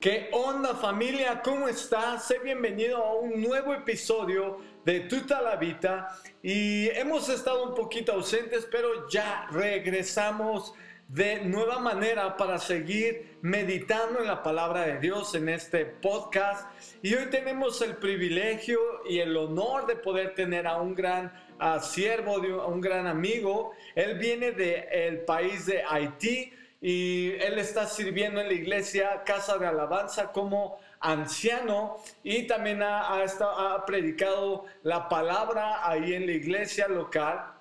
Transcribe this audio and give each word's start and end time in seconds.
¿Qué 0.00 0.30
onda 0.32 0.74
familia? 0.76 1.42
¿Cómo 1.44 1.68
estás? 1.68 2.26
Sé 2.26 2.38
bienvenido 2.38 3.04
a 3.04 3.16
un 3.16 3.42
nuevo 3.42 3.74
episodio 3.74 4.56
de 4.82 5.00
Tuta 5.00 5.42
la 5.42 5.56
Vita 5.56 6.18
y 6.42 6.88
hemos 6.88 7.28
estado 7.28 7.68
un 7.68 7.74
poquito 7.74 8.14
ausentes, 8.14 8.66
pero 8.72 9.10
ya 9.10 9.46
regresamos 9.52 10.72
de 11.06 11.44
nueva 11.44 11.80
manera 11.80 12.38
para 12.38 12.56
seguir 12.56 13.36
meditando 13.42 14.20
en 14.20 14.28
la 14.28 14.42
palabra 14.42 14.86
de 14.86 15.00
Dios 15.00 15.34
en 15.34 15.50
este 15.50 15.84
podcast. 15.84 16.66
Y 17.02 17.12
hoy 17.12 17.26
tenemos 17.26 17.82
el 17.82 17.96
privilegio 17.96 18.80
y 19.06 19.18
el 19.18 19.36
honor 19.36 19.86
de 19.86 19.96
poder 19.96 20.34
tener 20.34 20.66
a 20.66 20.80
un 20.80 20.94
gran 20.94 21.30
siervo, 21.82 22.36
a 22.62 22.68
un 22.68 22.80
gran 22.80 23.06
amigo. 23.06 23.72
Él 23.94 24.16
viene 24.16 24.52
del 24.52 25.26
país 25.26 25.66
de 25.66 25.82
Haití 25.86 26.54
y 26.80 27.32
él 27.32 27.58
está 27.58 27.86
sirviendo 27.86 28.40
en 28.40 28.48
la 28.48 28.54
iglesia 28.54 29.22
Casa 29.24 29.58
de 29.58 29.66
Alabanza 29.66 30.32
como 30.32 30.78
anciano 31.00 31.98
y 32.22 32.46
también 32.46 32.82
ha, 32.82 33.26
predicado 33.86 34.64
la 34.82 35.08
palabra 35.08 35.86
ahí 35.88 36.14
en 36.14 36.26
la 36.26 36.32
iglesia 36.32 36.88
local. 36.88 37.52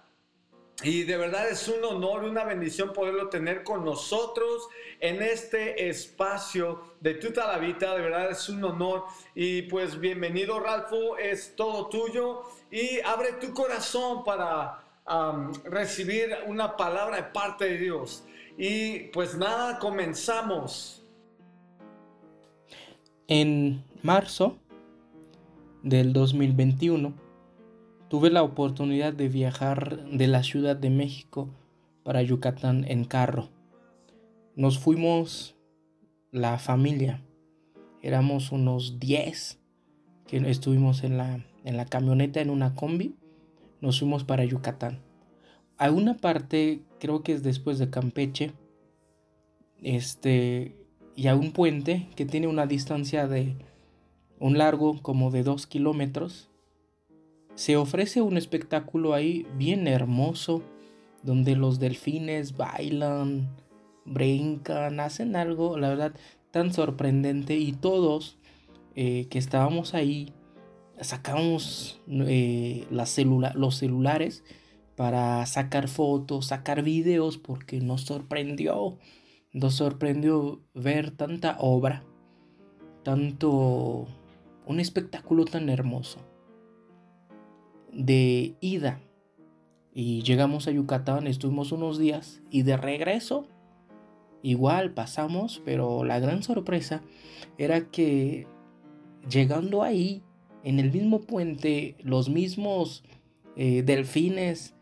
Y 0.81 1.03
de 1.03 1.17
verdad 1.17 1.49
es 1.49 1.67
un 1.67 1.83
honor, 1.83 2.23
una 2.23 2.45
bendición 2.45 2.93
poderlo 2.93 3.27
tener 3.27 3.63
con 3.63 3.83
nosotros 3.83 4.69
en 5.01 5.21
este 5.21 5.89
espacio 5.89 6.95
de 7.01 7.15
Tuta 7.15 7.47
la 7.47 7.57
Vida. 7.57 7.95
De 7.95 8.01
verdad 8.01 8.31
es 8.31 8.47
un 8.47 8.63
honor. 8.63 9.03
Y 9.35 9.63
pues 9.63 9.99
bienvenido, 9.99 10.57
Ralfo, 10.61 11.17
es 11.17 11.53
todo 11.57 11.89
tuyo. 11.89 12.43
Y 12.71 13.01
abre 13.01 13.33
tu 13.33 13.53
corazón 13.53 14.23
para 14.23 14.88
recibir 15.63 16.29
una 16.47 16.77
palabra 16.77 17.17
de 17.17 17.23
parte 17.23 17.65
de 17.65 17.77
Dios. 17.77 18.23
Y 18.57 19.09
pues 19.13 19.37
nada, 19.37 19.79
comenzamos. 19.79 21.05
En 23.27 23.83
marzo 24.01 24.57
del 25.83 26.13
2021 26.13 27.13
tuve 28.09 28.31
la 28.31 28.43
oportunidad 28.43 29.13
de 29.13 29.29
viajar 29.29 30.03
de 30.05 30.27
la 30.27 30.43
Ciudad 30.43 30.75
de 30.75 30.89
México 30.89 31.49
para 32.03 32.23
Yucatán 32.23 32.85
en 32.88 33.05
carro. 33.05 33.49
Nos 34.55 34.79
fuimos 34.79 35.55
la 36.31 36.57
familia, 36.57 37.21
éramos 38.01 38.51
unos 38.51 38.99
10 38.99 39.59
que 40.27 40.38
estuvimos 40.49 41.03
en 41.03 41.17
la, 41.17 41.45
en 41.63 41.77
la 41.77 41.85
camioneta 41.85 42.41
en 42.41 42.49
una 42.49 42.75
combi, 42.75 43.16
nos 43.81 43.99
fuimos 43.99 44.23
para 44.23 44.45
Yucatán. 44.45 44.99
A 45.77 45.91
una 45.91 46.17
parte, 46.17 46.81
creo 46.99 47.23
que 47.23 47.33
es 47.33 47.44
después 47.44 47.80
de 47.80 47.89
Campeche, 47.89 48.53
este, 49.81 50.75
y 51.16 51.27
a 51.27 51.35
un 51.35 51.52
puente 51.52 52.07
que 52.16 52.25
tiene 52.25 52.47
una 52.47 52.66
distancia 52.66 53.27
de 53.27 53.55
un 54.39 54.57
largo 54.57 55.02
como 55.02 55.31
de 55.31 55.44
dos 55.44 55.67
kilómetros, 55.67 56.50
se 57.55 57.75
ofrece 57.75 58.22
un 58.22 58.38
espectáculo 58.38 59.13
ahí 59.13 59.45
bien 59.57 59.88
hermoso, 59.88 60.63
donde 61.23 61.55
los 61.55 61.80
delfines 61.80 62.55
bailan, 62.55 63.50
brincan, 64.05 65.00
hacen 65.00 65.35
algo, 65.35 65.77
la 65.77 65.89
verdad, 65.89 66.13
tan 66.52 66.73
sorprendente 66.73 67.55
y 67.55 67.73
todos 67.73 68.38
eh, 68.95 69.27
que 69.30 69.38
estábamos 69.38 69.94
ahí 69.94 70.33
sacamos 71.02 72.02
eh, 72.08 72.88
los 72.89 73.75
celulares 73.75 74.44
para 74.95 75.45
sacar 75.45 75.88
fotos, 75.88 76.47
sacar 76.47 76.83
videos, 76.83 77.38
porque 77.38 77.80
nos 77.80 78.02
sorprendió, 78.02 78.97
nos 79.53 79.75
sorprendió 79.75 80.61
ver 80.73 81.11
tanta 81.11 81.56
obra, 81.59 82.03
tanto, 83.03 84.08
un 84.66 84.80
espectáculo 84.80 85.45
tan 85.45 85.69
hermoso. 85.69 86.19
De 87.94 88.56
ida, 88.59 89.00
y 89.94 90.22
llegamos 90.23 90.68
a 90.68 90.72
Yucatán, 90.72 91.28
estuvimos 91.28 91.72
unos 91.72 91.97
días, 91.97 92.41
y 92.52 92.63
de 92.63 92.75
regreso, 92.75 93.47
igual 94.44 94.94
pasamos, 94.94 95.62
pero 95.63 96.03
la 96.03 96.19
gran 96.19 96.44
sorpresa 96.44 97.02
era 97.57 97.90
que 97.90 98.47
llegando 99.29 99.81
ahí, 99.81 100.23
en 100.64 100.80
el 100.80 100.92
mismo 100.92 101.22
puente, 101.22 101.96
los 102.03 102.30
mismos 102.30 103.03
eh, 103.56 103.84
delfines, 103.84 104.74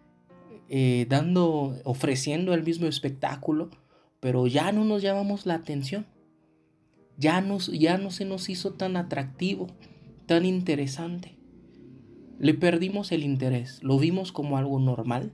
eh, 0.69 1.05
dando, 1.09 1.75
ofreciendo 1.83 2.53
el 2.53 2.63
mismo 2.63 2.87
espectáculo, 2.87 3.69
pero 4.19 4.47
ya 4.47 4.71
no 4.71 4.85
nos 4.85 5.01
llamamos 5.01 5.45
la 5.45 5.55
atención. 5.55 6.05
Ya, 7.17 7.41
nos, 7.41 7.67
ya 7.67 7.97
no 7.97 8.11
se 8.11 8.25
nos 8.25 8.49
hizo 8.49 8.73
tan 8.73 8.97
atractivo, 8.97 9.67
tan 10.25 10.45
interesante. 10.45 11.37
Le 12.39 12.53
perdimos 12.53 13.11
el 13.11 13.23
interés, 13.23 13.81
lo 13.81 13.97
vimos 13.97 14.31
como 14.31 14.57
algo 14.57 14.79
normal, 14.79 15.33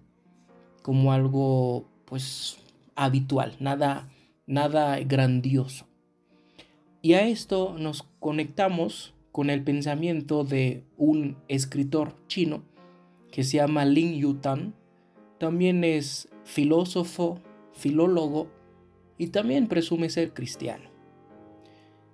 como 0.81 1.11
algo 1.11 1.89
pues 2.05 2.57
habitual, 2.95 3.55
nada, 3.59 4.09
nada 4.45 4.99
grandioso. 4.99 5.87
Y 7.01 7.13
a 7.13 7.27
esto 7.27 7.75
nos 7.77 8.03
conectamos 8.19 9.12
con 9.33 9.49
el 9.49 9.63
pensamiento 9.63 10.43
de 10.43 10.83
un 10.95 11.37
escritor 11.47 12.15
chino 12.27 12.63
que 13.31 13.43
se 13.43 13.57
llama 13.57 13.83
Lin 13.83 14.13
Yutan, 14.13 14.75
también 15.39 15.83
es 15.83 16.29
filósofo, 16.43 17.39
filólogo 17.73 18.47
y 19.17 19.29
también 19.29 19.67
presume 19.67 20.11
ser 20.11 20.35
cristiano. 20.35 20.87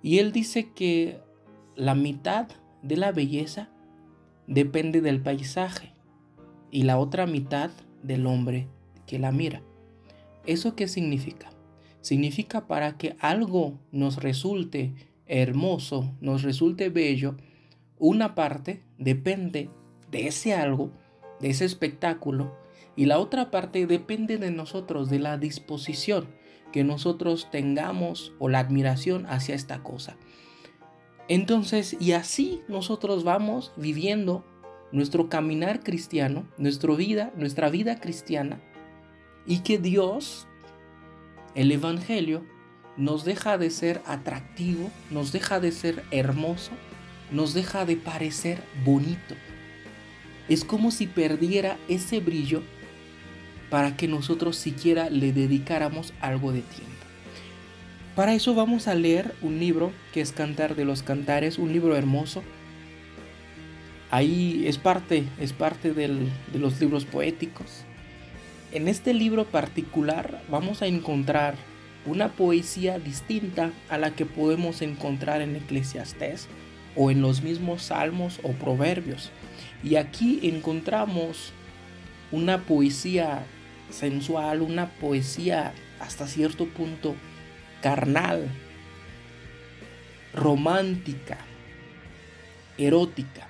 Y 0.02 0.18
él 0.18 0.32
dice 0.32 0.72
que 0.72 1.20
la 1.76 1.94
mitad 1.94 2.48
de 2.82 2.96
la 2.96 3.12
belleza 3.12 3.68
depende 4.46 5.02
del 5.02 5.20
paisaje 5.20 5.92
y 6.70 6.84
la 6.84 6.98
otra 6.98 7.26
mitad 7.26 7.70
del 8.02 8.26
hombre 8.26 8.66
que 9.06 9.18
la 9.18 9.30
mira. 9.30 9.60
¿Eso 10.46 10.74
qué 10.74 10.88
significa? 10.88 11.50
Significa 12.00 12.66
para 12.66 12.96
que 12.96 13.14
algo 13.20 13.78
nos 13.92 14.22
resulte 14.22 14.94
hermoso, 15.30 16.12
nos 16.20 16.42
resulte 16.42 16.90
bello, 16.90 17.36
una 17.98 18.34
parte 18.34 18.82
depende 18.98 19.70
de 20.10 20.26
ese 20.26 20.54
algo, 20.54 20.90
de 21.38 21.50
ese 21.50 21.64
espectáculo, 21.64 22.58
y 22.96 23.06
la 23.06 23.18
otra 23.18 23.50
parte 23.50 23.86
depende 23.86 24.38
de 24.38 24.50
nosotros, 24.50 25.08
de 25.08 25.20
la 25.20 25.38
disposición 25.38 26.26
que 26.72 26.82
nosotros 26.82 27.48
tengamos 27.50 28.32
o 28.38 28.48
la 28.48 28.58
admiración 28.58 29.26
hacia 29.26 29.54
esta 29.54 29.82
cosa. 29.82 30.16
Entonces, 31.28 31.96
y 32.00 32.12
así 32.12 32.60
nosotros 32.66 33.22
vamos 33.22 33.72
viviendo 33.76 34.44
nuestro 34.90 35.28
caminar 35.28 35.84
cristiano, 35.84 36.48
nuestra 36.58 36.92
vida, 36.96 37.32
nuestra 37.36 37.70
vida 37.70 38.00
cristiana, 38.00 38.60
y 39.46 39.60
que 39.60 39.78
Dios, 39.78 40.48
el 41.54 41.70
Evangelio, 41.70 42.44
nos 42.96 43.24
deja 43.24 43.58
de 43.58 43.70
ser 43.70 44.02
atractivo, 44.06 44.90
nos 45.10 45.32
deja 45.32 45.60
de 45.60 45.72
ser 45.72 46.04
hermoso, 46.10 46.72
nos 47.30 47.54
deja 47.54 47.84
de 47.84 47.96
parecer 47.96 48.62
bonito. 48.84 49.34
Es 50.48 50.64
como 50.64 50.90
si 50.90 51.06
perdiera 51.06 51.78
ese 51.88 52.20
brillo 52.20 52.62
para 53.70 53.96
que 53.96 54.08
nosotros 54.08 54.56
siquiera 54.56 55.08
le 55.08 55.32
dedicáramos 55.32 56.12
algo 56.20 56.52
de 56.52 56.62
tiempo. 56.62 56.90
Para 58.16 58.34
eso 58.34 58.54
vamos 58.54 58.88
a 58.88 58.94
leer 58.94 59.34
un 59.40 59.60
libro 59.60 59.92
que 60.12 60.20
es 60.20 60.32
Cantar 60.32 60.74
de 60.74 60.84
los 60.84 61.02
Cantares, 61.02 61.58
un 61.58 61.72
libro 61.72 61.96
hermoso. 61.96 62.42
Ahí 64.10 64.64
es 64.66 64.76
parte, 64.76 65.24
es 65.38 65.52
parte 65.52 65.94
de 65.94 66.28
los 66.52 66.80
libros 66.80 67.04
poéticos. 67.04 67.84
En 68.72 68.88
este 68.88 69.14
libro 69.14 69.46
particular 69.46 70.42
vamos 70.50 70.82
a 70.82 70.86
encontrar 70.86 71.54
una 72.06 72.32
poesía 72.32 72.98
distinta 72.98 73.72
a 73.88 73.98
la 73.98 74.12
que 74.12 74.26
podemos 74.26 74.82
encontrar 74.82 75.42
en 75.42 75.56
Eclesiastés 75.56 76.48
o 76.96 77.10
en 77.10 77.20
los 77.20 77.42
mismos 77.42 77.82
salmos 77.82 78.40
o 78.42 78.52
proverbios. 78.52 79.30
Y 79.82 79.96
aquí 79.96 80.40
encontramos 80.42 81.52
una 82.32 82.62
poesía 82.62 83.44
sensual, 83.90 84.62
una 84.62 84.90
poesía 84.90 85.74
hasta 85.98 86.26
cierto 86.26 86.66
punto 86.66 87.14
carnal, 87.82 88.48
romántica, 90.32 91.38
erótica. 92.78 93.48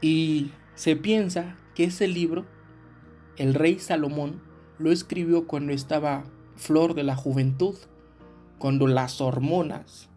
Y 0.00 0.50
se 0.74 0.96
piensa 0.96 1.56
que 1.74 1.84
ese 1.84 2.06
libro, 2.08 2.46
el 3.36 3.54
rey 3.54 3.78
Salomón, 3.78 4.42
lo 4.78 4.92
escribió 4.92 5.46
cuando 5.46 5.72
estaba 5.72 6.24
flor 6.58 6.94
de 6.94 7.04
la 7.04 7.16
juventud, 7.16 7.76
cuando 8.58 8.86
las 8.86 9.20
hormonas 9.20 10.08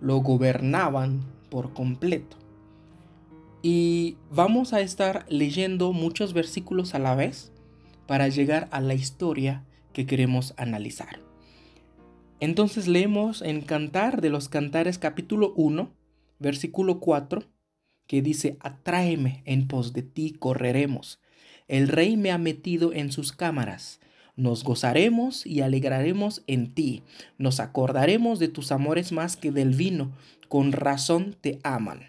lo 0.00 0.18
gobernaban 0.18 1.22
por 1.50 1.72
completo. 1.72 2.36
Y 3.62 4.18
vamos 4.30 4.74
a 4.74 4.80
estar 4.80 5.24
leyendo 5.28 5.92
muchos 5.92 6.34
versículos 6.34 6.94
a 6.94 6.98
la 6.98 7.14
vez 7.14 7.52
para 8.06 8.28
llegar 8.28 8.68
a 8.72 8.80
la 8.80 8.94
historia 8.94 9.64
que 9.92 10.04
queremos 10.04 10.52
analizar. 10.58 11.20
Entonces 12.40 12.88
leemos 12.88 13.40
en 13.40 13.62
Cantar 13.62 14.20
de 14.20 14.28
los 14.28 14.50
Cantares 14.50 14.98
capítulo 14.98 15.54
1, 15.56 15.90
versículo 16.38 17.00
4, 17.00 17.44
que 18.06 18.20
dice, 18.20 18.58
Atráeme 18.60 19.42
en 19.46 19.66
pos 19.66 19.94
de 19.94 20.02
ti, 20.02 20.34
correremos. 20.38 21.20
El 21.68 21.88
rey 21.88 22.18
me 22.18 22.32
ha 22.32 22.38
metido 22.38 22.92
en 22.92 23.10
sus 23.10 23.32
cámaras. 23.32 24.00
Nos 24.36 24.64
gozaremos 24.64 25.46
y 25.46 25.60
alegraremos 25.60 26.42
en 26.46 26.74
ti. 26.74 27.02
Nos 27.38 27.60
acordaremos 27.60 28.38
de 28.38 28.48
tus 28.48 28.72
amores 28.72 29.12
más 29.12 29.36
que 29.36 29.52
del 29.52 29.70
vino. 29.70 30.12
Con 30.48 30.72
razón 30.72 31.36
te 31.40 31.60
aman. 31.62 32.08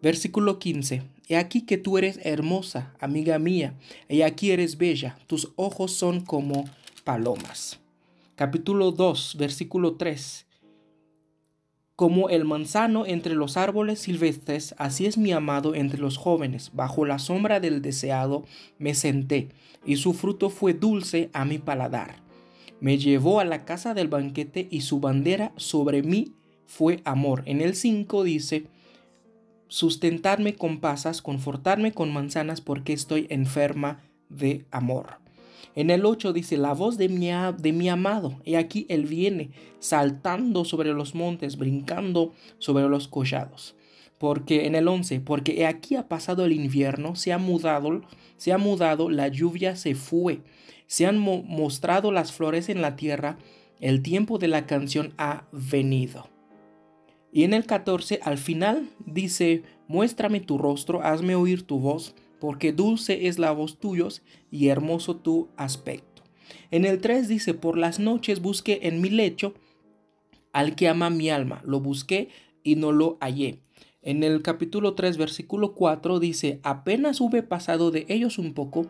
Versículo 0.00 0.58
15. 0.58 1.02
He 1.28 1.36
aquí 1.36 1.62
que 1.62 1.76
tú 1.76 1.98
eres 1.98 2.20
hermosa, 2.22 2.94
amiga 3.00 3.38
mía. 3.38 3.74
He 4.08 4.24
aquí 4.24 4.50
eres 4.50 4.78
bella. 4.78 5.18
Tus 5.26 5.52
ojos 5.56 5.92
son 5.92 6.20
como 6.20 6.64
palomas. 7.04 7.80
Capítulo 8.34 8.92
2, 8.92 9.36
versículo 9.38 9.96
3. 9.96 10.45
Como 11.96 12.28
el 12.28 12.44
manzano 12.44 13.06
entre 13.06 13.34
los 13.34 13.56
árboles 13.56 14.00
silvestres, 14.00 14.74
así 14.76 15.06
es 15.06 15.16
mi 15.16 15.32
amado 15.32 15.74
entre 15.74 15.98
los 15.98 16.18
jóvenes. 16.18 16.72
Bajo 16.74 17.06
la 17.06 17.18
sombra 17.18 17.58
del 17.58 17.80
deseado 17.80 18.44
me 18.78 18.94
senté, 18.94 19.48
y 19.86 19.96
su 19.96 20.12
fruto 20.12 20.50
fue 20.50 20.74
dulce 20.74 21.30
a 21.32 21.46
mi 21.46 21.56
paladar. 21.56 22.16
Me 22.80 22.98
llevó 22.98 23.40
a 23.40 23.46
la 23.46 23.64
casa 23.64 23.94
del 23.94 24.08
banquete 24.08 24.68
y 24.70 24.82
su 24.82 25.00
bandera 25.00 25.52
sobre 25.56 26.02
mí 26.02 26.34
fue 26.66 27.00
amor. 27.06 27.42
En 27.46 27.62
el 27.62 27.74
5 27.74 28.24
dice, 28.24 28.66
sustentadme 29.68 30.54
con 30.54 30.80
pasas, 30.80 31.22
confortarme 31.22 31.92
con 31.92 32.12
manzanas 32.12 32.60
porque 32.60 32.92
estoy 32.92 33.26
enferma 33.30 34.02
de 34.28 34.66
amor. 34.70 35.25
En 35.76 35.90
el 35.90 36.06
8 36.06 36.32
dice, 36.32 36.56
la 36.56 36.72
voz 36.72 36.96
de 36.96 37.10
mi, 37.10 37.28
de 37.58 37.72
mi 37.72 37.90
amado, 37.90 38.40
y 38.44 38.54
aquí 38.54 38.86
él 38.88 39.04
viene, 39.04 39.50
saltando 39.78 40.64
sobre 40.64 40.94
los 40.94 41.14
montes, 41.14 41.58
brincando 41.58 42.32
sobre 42.58 42.88
los 42.88 43.08
collados. 43.08 43.76
Porque 44.18 44.66
en 44.66 44.74
el 44.74 44.88
11, 44.88 45.20
porque 45.20 45.66
aquí 45.66 45.94
ha 45.94 46.08
pasado 46.08 46.46
el 46.46 46.52
invierno, 46.52 47.14
se 47.14 47.34
ha 47.34 47.38
mudado, 47.38 48.00
se 48.38 48.54
ha 48.54 48.58
mudado, 48.58 49.10
la 49.10 49.28
lluvia 49.28 49.76
se 49.76 49.94
fue, 49.94 50.40
se 50.86 51.04
han 51.04 51.18
mostrado 51.18 52.10
las 52.10 52.32
flores 52.32 52.70
en 52.70 52.80
la 52.80 52.96
tierra, 52.96 53.36
el 53.78 54.00
tiempo 54.00 54.38
de 54.38 54.48
la 54.48 54.66
canción 54.66 55.12
ha 55.18 55.44
venido. 55.52 56.30
Y 57.32 57.44
en 57.44 57.52
el 57.52 57.66
14, 57.66 58.20
al 58.22 58.38
final, 58.38 58.88
dice, 59.04 59.62
muéstrame 59.88 60.40
tu 60.40 60.56
rostro, 60.56 61.02
hazme 61.02 61.34
oír 61.34 61.66
tu 61.66 61.78
voz, 61.78 62.14
porque 62.40 62.72
dulce 62.72 63.26
es 63.28 63.38
la 63.38 63.52
voz 63.52 63.78
tuyos 63.78 64.22
y 64.50 64.68
hermoso 64.68 65.16
tu 65.16 65.48
aspecto. 65.56 66.22
En 66.70 66.84
el 66.84 67.00
3 67.00 67.28
dice, 67.28 67.54
por 67.54 67.78
las 67.78 67.98
noches 67.98 68.40
busqué 68.40 68.80
en 68.82 69.00
mi 69.00 69.10
lecho 69.10 69.54
al 70.52 70.74
que 70.74 70.88
ama 70.88 71.10
mi 71.10 71.30
alma, 71.30 71.62
lo 71.64 71.80
busqué 71.80 72.28
y 72.62 72.76
no 72.76 72.92
lo 72.92 73.18
hallé. 73.20 73.60
En 74.02 74.22
el 74.22 74.42
capítulo 74.42 74.94
3, 74.94 75.16
versículo 75.16 75.74
4 75.74 76.20
dice, 76.20 76.60
apenas 76.62 77.20
hube 77.20 77.42
pasado 77.42 77.90
de 77.90 78.06
ellos 78.08 78.38
un 78.38 78.54
poco, 78.54 78.86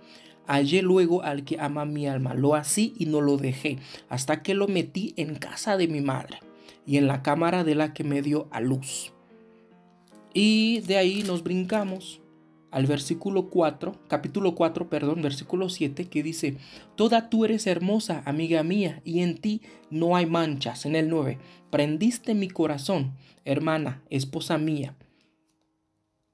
hallé 0.46 0.82
luego 0.82 1.22
al 1.22 1.44
que 1.44 1.58
ama 1.58 1.84
mi 1.84 2.06
alma, 2.06 2.34
lo 2.34 2.54
así 2.54 2.94
y 2.98 3.06
no 3.06 3.20
lo 3.20 3.36
dejé, 3.36 3.78
hasta 4.08 4.42
que 4.42 4.54
lo 4.54 4.68
metí 4.68 5.14
en 5.16 5.34
casa 5.34 5.76
de 5.76 5.88
mi 5.88 6.00
madre 6.00 6.38
y 6.86 6.98
en 6.98 7.06
la 7.06 7.22
cámara 7.22 7.64
de 7.64 7.74
la 7.74 7.94
que 7.94 8.04
me 8.04 8.22
dio 8.22 8.46
a 8.50 8.60
luz. 8.60 9.12
Y 10.34 10.80
de 10.80 10.98
ahí 10.98 11.22
nos 11.22 11.42
brincamos 11.42 12.20
al 12.70 12.86
versículo 12.86 13.48
4, 13.48 13.94
capítulo 14.08 14.54
4, 14.54 14.88
perdón, 14.88 15.22
versículo 15.22 15.68
7, 15.68 16.08
que 16.08 16.22
dice, 16.22 16.56
Toda 16.94 17.30
tú 17.30 17.44
eres 17.44 17.66
hermosa, 17.66 18.22
amiga 18.26 18.62
mía, 18.62 19.00
y 19.04 19.20
en 19.20 19.38
ti 19.38 19.62
no 19.90 20.16
hay 20.16 20.26
manchas. 20.26 20.86
En 20.86 20.96
el 20.96 21.08
9, 21.08 21.38
prendiste 21.70 22.34
mi 22.34 22.48
corazón, 22.48 23.14
hermana, 23.44 24.02
esposa 24.10 24.58
mía. 24.58 24.94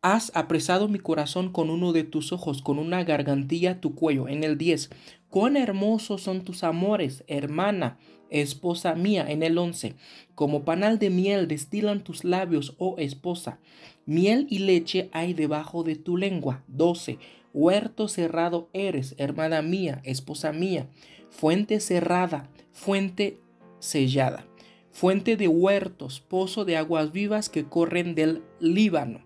Has 0.01 0.33
apresado 0.35 0.89
mi 0.89 0.99
corazón 0.99 1.53
con 1.53 1.71
uno 1.71 1.93
de 1.93 2.03
tus 2.03 2.33
ojos, 2.33 2.61
con 2.61 2.81
una 2.81 3.05
gargantilla 3.05 3.81
tu 3.81 3.95
cuello. 3.95 4.27
En 4.27 4.43
el 4.43 4.59
10, 4.59 4.91
cuán 5.33 5.57
hermosos 5.57 6.21
son 6.21 6.45
tus 6.45 6.63
amores, 6.63 7.25
hermana, 7.27 7.99
esposa 8.29 8.95
mía. 8.95 9.25
En 9.27 9.43
el 9.43 9.57
11, 9.57 9.95
como 10.35 10.67
panal 10.67 10.99
de 10.99 11.09
miel 11.09 11.49
destilan 11.49 12.05
tus 12.05 12.23
labios, 12.23 12.75
oh 12.77 12.97
esposa. 12.99 13.59
Miel 14.05 14.47
y 14.51 14.59
leche 14.59 15.09
hay 15.13 15.33
debajo 15.33 15.85
de 15.85 15.97
tu 15.97 16.19
lengua. 16.19 16.63
12. 16.69 17.19
Huerto 17.55 18.09
cerrado 18.09 18.69
eres, 18.75 19.15
hermana 19.17 19.63
mía, 19.63 20.03
esposa 20.05 20.53
mía. 20.53 20.87
Fuente 21.31 21.81
cerrada, 21.81 22.51
fuente 22.75 23.41
sellada. 23.79 24.47
Fuente 24.91 25.39
de 25.39 25.49
huertos, 25.49 26.21
pozo 26.21 26.67
de 26.67 26.77
aguas 26.77 27.11
vivas 27.11 27.49
que 27.49 27.65
corren 27.65 28.15
del 28.15 28.43
Líbano. 28.61 29.23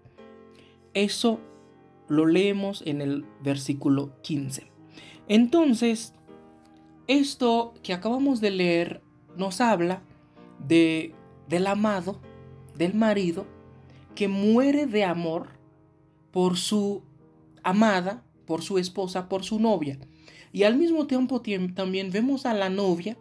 Eso 0.95 1.41
lo 2.07 2.27
leemos 2.27 2.85
en 2.87 3.01
el 3.01 3.25
versículo 3.43 4.13
15. 4.23 4.76
Entonces, 5.29 6.13
esto 7.07 7.75
que 7.83 7.93
acabamos 7.93 8.41
de 8.41 8.51
leer 8.51 9.03
nos 9.37 9.61
habla 9.61 10.03
de, 10.59 11.15
del 11.49 11.67
amado, 11.67 12.21
del 12.77 12.95
marido, 12.95 13.47
que 14.15 14.29
muere 14.29 14.87
de 14.87 15.05
amor 15.05 15.49
por 16.31 16.57
su 16.57 17.03
amada, 17.63 18.25
por 18.47 18.63
su 18.63 18.79
esposa, 18.79 19.29
por 19.29 19.45
su 19.45 19.61
novia. 19.61 19.99
Y 20.53 20.63
al 20.63 20.77
mismo 20.77 21.07
tiempo 21.07 21.43
también 21.75 22.11
vemos 22.11 22.47
a 22.47 22.55
la 22.55 22.71
novia 22.71 23.19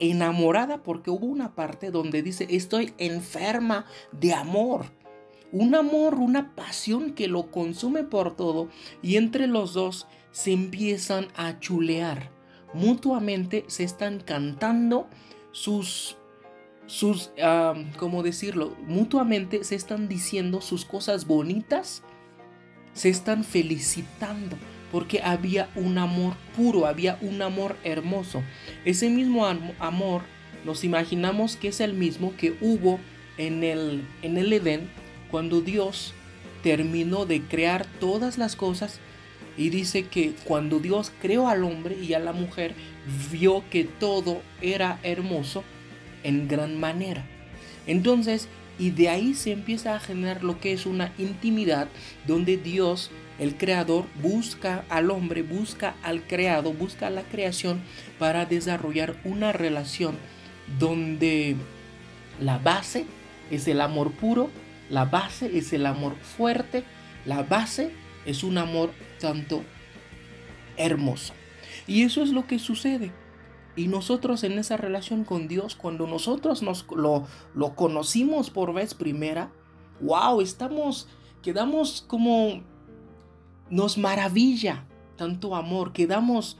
enamorada 0.00 0.82
porque 0.82 1.10
hubo 1.10 1.26
una 1.26 1.54
parte 1.54 1.90
donde 1.90 2.22
dice, 2.22 2.46
estoy 2.50 2.92
enferma 2.98 3.86
de 4.12 4.34
amor. 4.34 4.86
Un 5.52 5.74
amor, 5.74 6.16
una 6.16 6.54
pasión 6.54 7.12
que 7.12 7.28
lo 7.28 7.50
consume 7.50 8.02
por 8.02 8.36
todo 8.36 8.68
y 9.02 9.16
entre 9.16 9.46
los 9.46 9.72
dos 9.72 10.06
se 10.34 10.50
empiezan 10.50 11.28
a 11.36 11.60
chulear. 11.60 12.28
Mutuamente 12.72 13.64
se 13.68 13.84
están 13.84 14.18
cantando 14.18 15.08
sus 15.52 16.16
sus, 16.86 17.30
¿cómo 17.96 18.24
decirlo? 18.24 18.76
Mutuamente 18.86 19.62
se 19.62 19.76
están 19.76 20.08
diciendo 20.08 20.60
sus 20.60 20.84
cosas 20.84 21.26
bonitas, 21.26 22.02
se 22.94 23.08
están 23.08 23.44
felicitando 23.44 24.56
porque 24.90 25.22
había 25.22 25.70
un 25.76 25.98
amor 25.98 26.34
puro, 26.56 26.86
había 26.86 27.16
un 27.20 27.40
amor 27.40 27.76
hermoso. 27.84 28.42
Ese 28.84 29.08
mismo 29.10 29.46
amor 29.46 30.22
nos 30.64 30.82
imaginamos 30.82 31.56
que 31.56 31.68
es 31.68 31.80
el 31.80 31.94
mismo 31.94 32.34
que 32.36 32.56
hubo 32.60 32.98
en 33.38 33.62
el, 33.62 34.04
en 34.22 34.36
el 34.36 34.52
Edén 34.52 34.90
cuando 35.30 35.60
Dios 35.60 36.12
terminó 36.64 37.24
de 37.24 37.40
crear 37.40 37.86
todas 37.98 38.36
las 38.36 38.56
cosas 38.56 39.00
y 39.56 39.70
dice 39.70 40.04
que 40.04 40.32
cuando 40.44 40.80
Dios 40.80 41.12
creó 41.20 41.48
al 41.48 41.64
hombre 41.64 41.96
y 41.96 42.14
a 42.14 42.18
la 42.18 42.32
mujer, 42.32 42.74
vio 43.30 43.64
que 43.70 43.84
todo 43.84 44.42
era 44.60 44.98
hermoso 45.02 45.62
en 46.22 46.48
gran 46.48 46.78
manera. 46.78 47.24
Entonces, 47.86 48.48
y 48.78 48.90
de 48.90 49.08
ahí 49.08 49.34
se 49.34 49.52
empieza 49.52 49.94
a 49.94 50.00
generar 50.00 50.42
lo 50.42 50.58
que 50.58 50.72
es 50.72 50.86
una 50.86 51.12
intimidad 51.18 51.88
donde 52.26 52.56
Dios, 52.56 53.10
el 53.38 53.56
creador, 53.56 54.06
busca 54.20 54.84
al 54.88 55.10
hombre, 55.10 55.42
busca 55.42 55.94
al 56.02 56.22
creado, 56.22 56.72
busca 56.72 57.10
la 57.10 57.22
creación 57.22 57.80
para 58.18 58.46
desarrollar 58.46 59.16
una 59.24 59.52
relación 59.52 60.16
donde 60.78 61.56
la 62.40 62.58
base 62.58 63.06
es 63.50 63.68
el 63.68 63.80
amor 63.80 64.12
puro, 64.12 64.50
la 64.90 65.04
base 65.04 65.56
es 65.56 65.72
el 65.72 65.86
amor 65.86 66.16
fuerte, 66.16 66.84
la 67.26 67.42
base 67.42 67.92
es 68.26 68.44
un 68.44 68.58
amor 68.58 68.90
tanto 69.20 69.62
hermoso. 70.76 71.34
Y 71.86 72.02
eso 72.02 72.22
es 72.22 72.30
lo 72.30 72.46
que 72.46 72.58
sucede. 72.58 73.12
Y 73.76 73.88
nosotros 73.88 74.44
en 74.44 74.58
esa 74.58 74.76
relación 74.76 75.24
con 75.24 75.48
Dios, 75.48 75.74
cuando 75.74 76.06
nosotros 76.06 76.62
nos 76.62 76.86
lo, 76.94 77.26
lo 77.54 77.74
conocimos 77.74 78.50
por 78.50 78.72
vez 78.72 78.94
primera, 78.94 79.50
wow, 80.00 80.40
estamos, 80.40 81.08
quedamos 81.42 82.04
como, 82.06 82.62
nos 83.70 83.98
maravilla 83.98 84.86
tanto 85.16 85.54
amor, 85.56 85.92
quedamos 85.92 86.56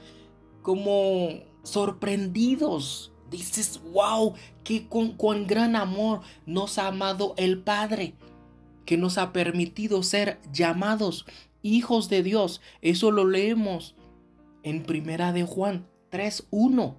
como 0.61 1.29
sorprendidos. 1.63 3.11
Dices, 3.31 3.81
wow, 3.91 4.33
que 4.63 4.87
con 4.87 5.47
gran 5.47 5.75
amor 5.75 6.21
nos 6.45 6.77
ha 6.77 6.87
amado 6.87 7.33
el 7.37 7.59
Padre, 7.59 8.13
que 8.85 8.97
nos 8.97 9.17
ha 9.17 9.33
permitido 9.33 10.03
ser 10.03 10.39
llamados 10.53 11.25
hijos 11.65 12.09
de 12.09 12.23
Dios. 12.23 12.61
Eso 12.81 13.11
lo 13.11 13.25
leemos 13.25 13.95
en 14.63 14.83
Primera 14.83 15.33
de 15.33 15.43
Juan 15.43 15.87
3.1. 16.11 16.95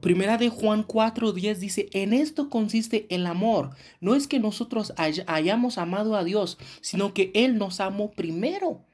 Primera 0.00 0.36
de 0.36 0.50
Juan 0.50 0.86
4:10 0.86 1.56
dice, 1.56 1.88
en 1.92 2.12
esto 2.12 2.50
consiste 2.50 3.06
el 3.08 3.26
amor. 3.26 3.70
No 4.00 4.14
es 4.14 4.28
que 4.28 4.38
nosotros 4.38 4.92
hayamos 4.98 5.78
amado 5.78 6.14
a 6.14 6.24
Dios, 6.24 6.58
sino 6.82 7.14
que 7.14 7.30
Él 7.34 7.56
nos 7.56 7.80
amó 7.80 8.10
primero. 8.10 8.84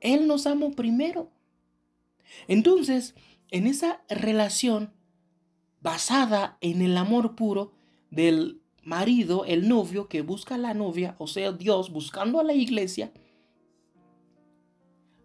Él 0.00 0.26
nos 0.26 0.46
amó 0.46 0.72
primero. 0.72 1.30
Entonces, 2.46 3.14
en 3.50 3.66
esa 3.66 4.02
relación, 4.10 4.92
basada 5.80 6.58
en 6.60 6.82
el 6.82 6.96
amor 6.98 7.36
puro 7.36 7.72
del 8.10 8.60
marido, 8.82 9.44
el 9.46 9.66
novio 9.68 10.08
que 10.08 10.20
busca 10.20 10.56
a 10.56 10.58
la 10.58 10.74
novia, 10.74 11.14
o 11.18 11.26
sea, 11.26 11.52
Dios 11.52 11.90
buscando 11.90 12.38
a 12.38 12.44
la 12.44 12.52
iglesia, 12.52 13.12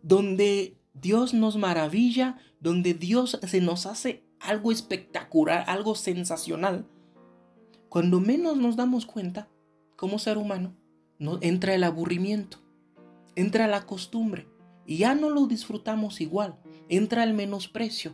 donde 0.05 0.77
Dios 0.93 1.33
nos 1.33 1.57
maravilla, 1.57 2.37
donde 2.59 2.93
Dios 2.93 3.39
se 3.41 3.59
nos 3.59 3.87
hace 3.87 4.23
algo 4.39 4.71
espectacular, 4.71 5.63
algo 5.67 5.95
sensacional. 5.95 6.85
Cuando 7.89 8.19
menos 8.19 8.55
nos 8.55 8.75
damos 8.75 9.07
cuenta, 9.07 9.49
como 9.95 10.19
ser 10.19 10.37
humano, 10.37 10.75
no, 11.17 11.39
entra 11.41 11.73
el 11.73 11.83
aburrimiento, 11.83 12.59
entra 13.35 13.65
la 13.65 13.87
costumbre 13.87 14.47
y 14.85 14.97
ya 14.97 15.15
no 15.15 15.31
lo 15.31 15.47
disfrutamos 15.47 16.21
igual, 16.21 16.59
entra 16.87 17.23
el 17.23 17.33
menosprecio 17.33 18.13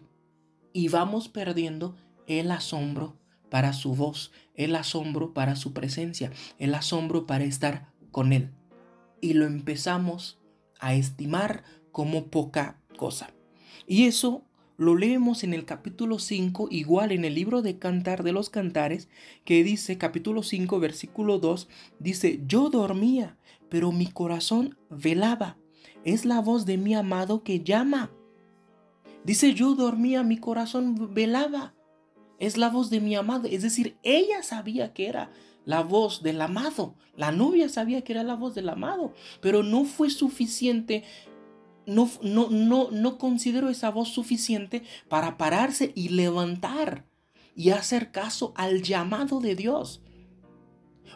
y 0.72 0.88
vamos 0.88 1.28
perdiendo 1.28 1.98
el 2.26 2.52
asombro 2.52 3.18
para 3.50 3.74
su 3.74 3.96
voz, 3.96 4.32
el 4.56 4.78
asombro 4.78 5.34
para 5.34 5.58
su 5.58 5.74
presencia, 5.74 6.32
el 6.58 6.74
asombro 6.74 7.28
para 7.28 7.44
estar 7.44 7.92
con 8.12 8.32
Él. 8.32 8.54
Y 9.20 9.34
lo 9.34 9.46
empezamos 9.46 10.40
a 10.82 10.96
estimar 10.96 11.64
como 11.92 12.28
poca 12.28 12.80
cosa. 12.98 13.32
Y 13.88 14.06
eso 14.06 14.44
lo 14.78 14.96
leemos 14.96 15.44
en 15.44 15.54
el 15.54 15.66
capítulo 15.66 16.18
5, 16.18 16.70
igual 16.72 17.12
en 17.12 17.24
el 17.24 17.36
libro 17.36 17.62
de 17.62 17.78
Cantar 17.78 18.24
de 18.24 18.32
los 18.32 18.50
Cantares, 18.50 19.10
que 19.46 19.64
dice, 19.64 19.98
capítulo 19.98 20.44
5, 20.44 20.80
versículo 20.80 21.38
2, 21.38 21.68
dice, 22.00 22.42
yo 22.48 22.70
dormía, 22.70 23.38
pero 23.70 23.92
mi 23.92 24.08
corazón 24.08 24.78
velaba. 24.90 25.58
Es 26.04 26.26
la 26.26 26.42
voz 26.42 26.66
de 26.66 26.78
mi 26.78 26.96
amado 26.96 27.44
que 27.44 27.60
llama. 27.60 28.12
Dice, 29.24 29.54
yo 29.54 29.76
dormía, 29.76 30.24
mi 30.24 30.38
corazón 30.38 31.14
velaba. 31.14 31.76
Es 32.40 32.58
la 32.58 32.70
voz 32.70 32.90
de 32.90 33.02
mi 33.02 33.16
amado. 33.16 33.48
Es 33.48 33.62
decir, 33.62 33.98
ella 34.02 34.42
sabía 34.42 34.94
que 34.94 35.08
era 35.08 35.32
la 35.64 35.84
voz 35.84 36.24
del 36.24 36.42
amado. 36.42 36.96
La 37.16 37.32
novia 37.32 37.70
sabía 37.70 38.04
que 38.04 38.14
era 38.14 38.24
la 38.24 38.36
voz 38.36 38.56
del 38.56 38.68
amado. 38.68 39.14
Pero 39.42 39.62
no 39.62 39.86
fue 39.86 40.10
suficiente 40.10 41.04
no, 41.94 42.10
no, 42.22 42.50
no, 42.50 42.90
no 42.92 43.18
considero 43.18 43.70
esa 43.70 43.92
voz 43.92 44.10
suficiente 44.10 44.84
para 45.10 45.38
pararse 45.38 45.92
y 45.96 46.10
levantar 46.10 47.06
y 47.56 47.70
hacer 47.72 48.12
caso 48.12 48.54
al 48.56 48.82
llamado 48.82 49.40
de 49.40 49.56
Dios. 49.56 50.02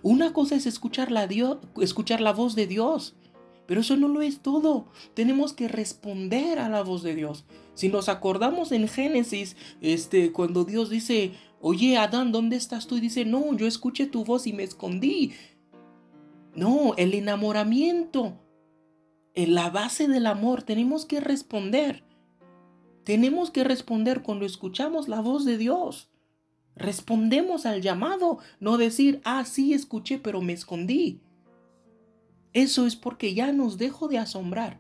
Una 0.04 0.34
cosa 0.34 0.56
es 0.56 0.66
escuchar 0.66 1.12
la, 1.12 1.28
Dios, 1.28 1.58
escuchar 1.82 2.22
la 2.22 2.34
voz 2.34 2.56
de 2.56 2.68
Dios, 2.68 3.16
pero 3.66 3.82
eso 3.82 3.98
no 3.98 4.08
lo 4.08 4.22
es 4.22 4.40
todo. 4.42 4.88
Tenemos 5.14 5.54
que 5.54 5.68
responder 5.68 6.60
a 6.60 6.70
la 6.70 6.84
voz 6.84 7.02
de 7.02 7.16
Dios. 7.16 7.46
Si 7.74 7.90
nos 7.90 8.10
acordamos 8.10 8.72
en 8.72 8.88
Génesis, 8.88 9.56
este, 9.82 10.32
cuando 10.32 10.64
Dios 10.64 10.90
dice, 10.90 11.32
oye 11.62 11.98
Adán, 11.98 12.32
¿dónde 12.32 12.56
estás 12.56 12.88
tú? 12.88 12.98
Y 12.98 13.02
dice, 13.02 13.26
no, 13.26 13.56
yo 13.56 13.66
escuché 13.66 14.06
tu 14.06 14.24
voz 14.24 14.46
y 14.46 14.54
me 14.54 14.64
escondí. 14.64 15.34
No, 16.54 16.94
el 16.98 17.14
enamoramiento 17.14 18.45
en 19.36 19.54
la 19.54 19.70
base 19.70 20.08
del 20.08 20.26
amor 20.26 20.64
tenemos 20.64 21.06
que 21.06 21.20
responder. 21.20 22.04
Tenemos 23.04 23.52
que 23.52 23.64
responder 23.64 24.24
cuando 24.24 24.46
escuchamos 24.46 25.08
la 25.08 25.20
voz 25.20 25.46
de 25.46 25.58
Dios. 25.58 26.10
Respondemos 26.76 27.66
al 27.66 27.82
llamado, 27.82 28.40
no 28.60 28.78
decir, 28.78 29.22
ah, 29.24 29.46
sí, 29.46 29.74
escuché, 29.74 30.18
pero 30.18 30.42
me 30.42 30.54
escondí. 30.54 31.22
Eso 32.54 32.88
es 32.88 32.96
porque 32.96 33.34
ya 33.34 33.52
nos 33.52 33.78
dejo 33.78 34.08
de 34.08 34.18
asombrar. 34.18 34.80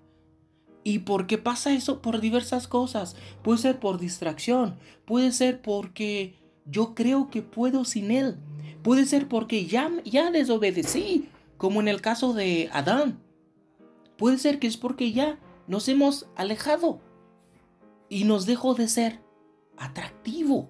¿Y 0.83 0.99
por 0.99 1.27
qué 1.27 1.37
pasa 1.37 1.73
eso? 1.73 2.01
Por 2.01 2.21
diversas 2.21 2.67
cosas. 2.67 3.15
Puede 3.43 3.59
ser 3.59 3.79
por 3.79 3.99
distracción, 3.99 4.77
puede 5.05 5.31
ser 5.31 5.61
porque 5.61 6.35
yo 6.65 6.95
creo 6.95 7.29
que 7.29 7.41
puedo 7.41 7.85
sin 7.85 8.11
Él, 8.11 8.37
puede 8.83 9.05
ser 9.05 9.27
porque 9.27 9.65
ya, 9.65 9.91
ya 10.03 10.31
desobedecí, 10.31 11.27
como 11.57 11.81
en 11.81 11.87
el 11.87 12.01
caso 12.01 12.33
de 12.33 12.69
Adán. 12.71 13.24
Puede 14.17 14.37
ser 14.37 14.59
que 14.59 14.67
es 14.67 14.77
porque 14.77 15.11
ya 15.11 15.39
nos 15.67 15.87
hemos 15.89 16.27
alejado 16.35 17.01
y 18.09 18.23
nos 18.23 18.45
dejó 18.45 18.75
de 18.75 18.87
ser 18.87 19.19
atractivo. 19.77 20.69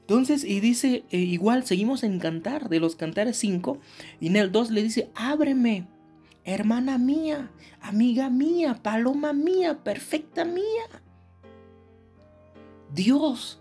Entonces, 0.00 0.42
y 0.44 0.60
dice, 0.60 1.04
eh, 1.10 1.18
igual 1.18 1.64
seguimos 1.64 2.02
en 2.02 2.18
cantar, 2.18 2.70
de 2.70 2.80
los 2.80 2.96
cantares 2.96 3.36
5, 3.36 3.78
y 4.20 4.28
en 4.28 4.36
el 4.36 4.50
2 4.50 4.70
le 4.70 4.82
dice, 4.82 5.10
ábreme, 5.14 5.86
hermana 6.44 6.96
mía, 6.96 7.50
amiga 7.82 8.30
mía, 8.30 8.80
paloma 8.82 9.34
mía, 9.34 9.84
perfecta 9.84 10.46
mía. 10.46 10.64
Dios, 12.94 13.60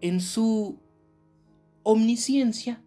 en 0.00 0.20
su 0.20 0.78
omnisciencia, 1.82 2.84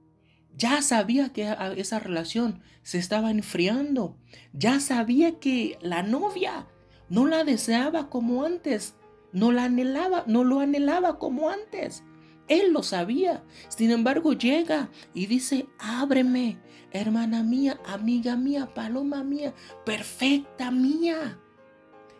ya 0.58 0.82
sabía 0.82 1.30
que 1.30 1.56
esa 1.78 2.00
relación 2.00 2.62
se 2.84 2.98
estaba 2.98 3.32
enfriando. 3.32 4.18
Ya 4.54 4.80
sabía 4.80 5.40
que 5.40 5.78
la 5.82 6.04
novia 6.04 6.68
no 7.10 7.28
la 7.28 7.44
deseaba 7.44 8.10
como 8.10 8.44
antes. 8.44 8.96
No 9.32 9.52
la 9.52 9.66
anhelaba, 9.66 10.24
no 10.28 10.44
lo 10.44 10.60
anhelaba 10.60 11.18
como 11.18 11.50
antes. 11.50 12.04
Él 12.48 12.72
lo 12.72 12.84
sabía. 12.84 13.44
Sin 13.70 13.90
embargo, 13.92 14.34
llega 14.34 14.90
y 15.14 15.26
dice, 15.26 15.68
ábreme, 15.80 16.60
hermana 16.92 17.42
mía, 17.42 17.80
amiga 17.86 18.36
mía, 18.36 18.74
paloma 18.74 19.24
mía, 19.24 19.54
perfecta 19.86 20.70
mía. 20.70 21.40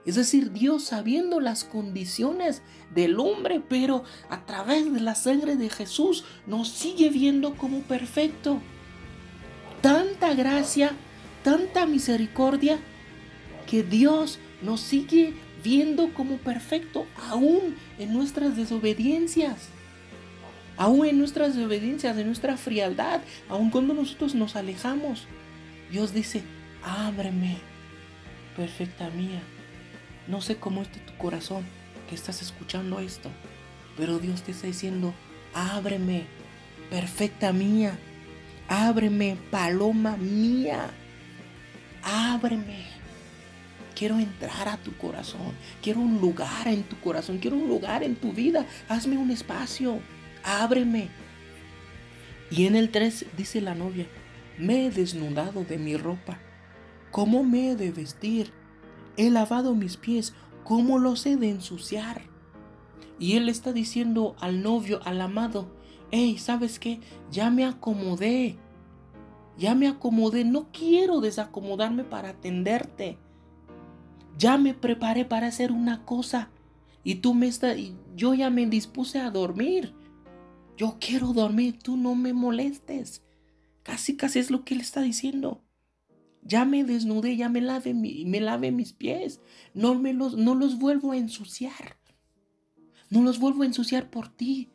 Es 0.06 0.16
decir, 0.16 0.52
Dios 0.52 0.84
sabiendo 0.84 1.40
las 1.40 1.64
condiciones 1.64 2.62
del 2.94 3.20
hombre, 3.20 3.62
pero 3.62 4.04
a 4.30 4.46
través 4.46 4.92
de 4.92 5.00
la 5.00 5.16
sangre 5.16 5.56
de 5.56 5.70
Jesús 5.70 6.26
nos 6.46 6.68
sigue 6.68 7.10
viendo 7.10 7.56
como 7.56 7.82
perfecto. 7.82 8.60
Tanta 9.82 10.34
gracia, 10.34 10.92
tanta 11.44 11.86
misericordia, 11.86 12.80
que 13.66 13.84
Dios 13.84 14.40
nos 14.62 14.82
sigue 14.82 15.34
viendo 15.64 16.14
como 16.14 16.38
perfecto 16.38 17.06
aún 17.30 17.76
en 17.98 18.12
nuestras 18.12 18.58
desobediencias. 18.58 19.70
Aún 20.76 21.06
en 21.06 21.18
nuestras 21.18 21.56
desobediencias, 21.56 22.18
en 22.18 22.28
nuestra 22.28 22.58
frialdad, 22.58 23.22
aún 23.48 23.70
cuando 23.70 23.94
nosotros 23.94 24.36
nos 24.36 24.58
alejamos. 24.58 25.28
Dios 25.92 26.14
dice, 26.14 26.42
ábreme, 26.84 27.58
perfecta 28.58 29.10
mía 29.12 29.42
no 30.28 30.42
sé 30.42 30.58
cómo 30.58 30.82
esté 30.82 31.00
tu 31.00 31.16
corazón 31.18 31.66
que 32.10 32.16
estás 32.16 32.42
escuchando 32.42 33.00
esto, 33.00 33.30
pero 33.98 34.20
Dios 34.20 34.44
te 34.44 34.52
está 34.52 34.68
diciendo, 34.68 35.14
ábreme, 35.54 36.26
perfecta 36.90 37.52
mía, 37.52 37.98
ábreme, 38.68 39.38
paloma 39.52 40.18
mía, 40.18 40.90
ábreme. 42.04 42.86
Quiero 43.96 44.18
entrar 44.18 44.68
a 44.68 44.78
tu 44.78 44.96
corazón, 44.98 45.54
quiero 45.82 46.00
un 46.00 46.20
lugar 46.20 46.68
en 46.68 46.84
tu 46.84 47.00
corazón, 47.00 47.38
quiero 47.38 47.58
un 47.58 47.68
lugar 47.68 48.04
en 48.04 48.16
tu 48.16 48.34
vida, 48.34 48.66
hazme 48.90 49.18
un 49.18 49.30
espacio, 49.30 50.00
ábreme. 50.44 51.10
Y 52.50 52.66
en 52.66 52.76
el 52.76 52.90
3 52.90 53.28
dice 53.38 53.62
la 53.62 53.76
novia, 53.76 54.08
me 54.58 54.86
he 54.86 54.92
desnudado 54.92 55.64
de 55.64 55.78
mi 55.78 55.96
ropa, 55.96 56.40
¿cómo 57.12 57.44
me 57.44 57.72
he 57.72 57.76
de 57.76 57.92
vestir? 57.92 58.52
He 59.18 59.30
lavado 59.30 59.76
mis 59.76 59.98
pies, 59.98 60.34
¿cómo 60.64 61.00
los 61.00 61.26
he 61.26 61.38
de 61.38 61.50
ensuciar? 61.50 62.24
Y 63.20 63.38
él 63.38 63.48
está 63.48 63.74
diciendo 63.74 64.36
al 64.40 64.64
novio, 64.64 65.00
al 65.06 65.22
amado, 65.22 65.68
hey, 66.12 66.38
¿sabes 66.38 66.80
qué? 66.80 67.00
Ya 67.32 67.50
me 67.50 67.66
acomodé. 67.66 68.58
Ya 69.58 69.76
me 69.76 69.88
acomodé, 69.88 70.46
no 70.46 70.72
quiero 70.72 71.22
desacomodarme 71.22 72.04
para 72.04 72.30
atenderte. 72.30 73.18
Ya 74.38 74.58
me 74.58 74.74
preparé 74.74 75.26
para 75.26 75.48
hacer 75.48 75.72
una 75.72 76.06
cosa 76.06 76.50
y 77.04 77.16
tú 77.16 77.34
me 77.34 77.48
estás, 77.48 77.78
yo 78.16 78.34
ya 78.34 78.50
me 78.50 78.66
dispuse 78.66 79.20
a 79.20 79.30
dormir. 79.30 79.94
Yo 80.76 80.98
quiero 81.00 81.34
dormir, 81.34 81.78
tú 81.78 81.98
no 81.98 82.16
me 82.16 82.34
molestes. 82.34 83.22
Casi, 83.84 84.18
casi 84.18 84.40
es 84.40 84.50
lo 84.50 84.64
que 84.64 84.74
él 84.74 84.82
está 84.82 85.02
diciendo. 85.02 85.62
Ya 86.46 86.66
me 86.66 86.84
desnudé, 86.84 87.38
ya 87.38 87.50
me 87.50 87.62
lave, 87.62 87.94
me 87.94 88.72
mis 88.72 88.94
pies. 88.94 89.40
No, 89.74 89.96
me 89.96 90.14
los, 90.14 90.36
no 90.36 90.56
los 90.56 90.78
vuelvo 90.78 91.14
a 91.14 91.18
ensuciar. 91.18 91.98
No 93.10 93.22
los 93.22 93.40
vuelvo 93.40 93.64
a 93.64 93.68
ensuciar 93.68 94.10
por 94.10 94.28
ti. 94.28 94.70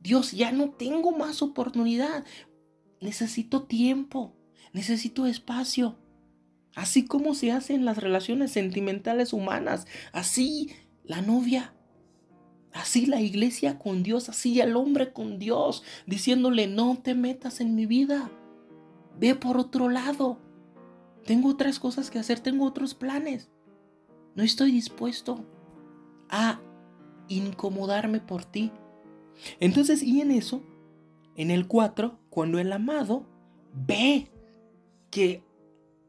Dios, 0.00 0.32
ya 0.32 0.50
no 0.50 0.70
tengo 0.70 1.12
más 1.12 1.42
oportunidad. 1.42 2.24
Necesito 3.00 3.64
tiempo. 3.64 4.34
Necesito 4.72 5.26
espacio. 5.26 5.98
Así 6.74 7.04
como 7.04 7.34
se 7.34 7.52
hacen 7.52 7.84
las 7.84 7.98
relaciones 7.98 8.52
sentimentales 8.52 9.32
humanas. 9.32 9.86
Así 10.12 10.70
la 11.04 11.22
novia. 11.22 11.74
Así 12.72 13.06
la 13.06 13.20
iglesia 13.20 13.78
con 13.78 14.02
Dios. 14.02 14.28
Así 14.28 14.60
el 14.60 14.76
hombre 14.76 15.12
con 15.12 15.38
Dios. 15.38 15.82
Diciéndole, 16.06 16.66
no 16.66 16.98
te 17.02 17.14
metas 17.14 17.60
en 17.60 17.74
mi 17.74 17.86
vida. 17.86 18.30
Ve 19.18 19.34
por 19.34 19.56
otro 19.56 19.88
lado. 19.88 20.45
Tengo 21.26 21.50
otras 21.50 21.78
cosas 21.78 22.10
que 22.10 22.18
hacer, 22.18 22.40
tengo 22.40 22.64
otros 22.64 22.94
planes. 22.94 23.50
No 24.34 24.42
estoy 24.42 24.70
dispuesto 24.70 25.44
a 26.28 26.60
incomodarme 27.28 28.20
por 28.20 28.44
ti, 28.44 28.70
Entonces, 29.60 30.02
y 30.02 30.22
en 30.22 30.30
eso, 30.30 30.62
en 31.34 31.50
el 31.50 31.66
4, 31.66 32.18
cuando 32.30 32.58
el 32.58 32.72
amado 32.72 33.26
ve 33.74 34.30
que 35.10 35.42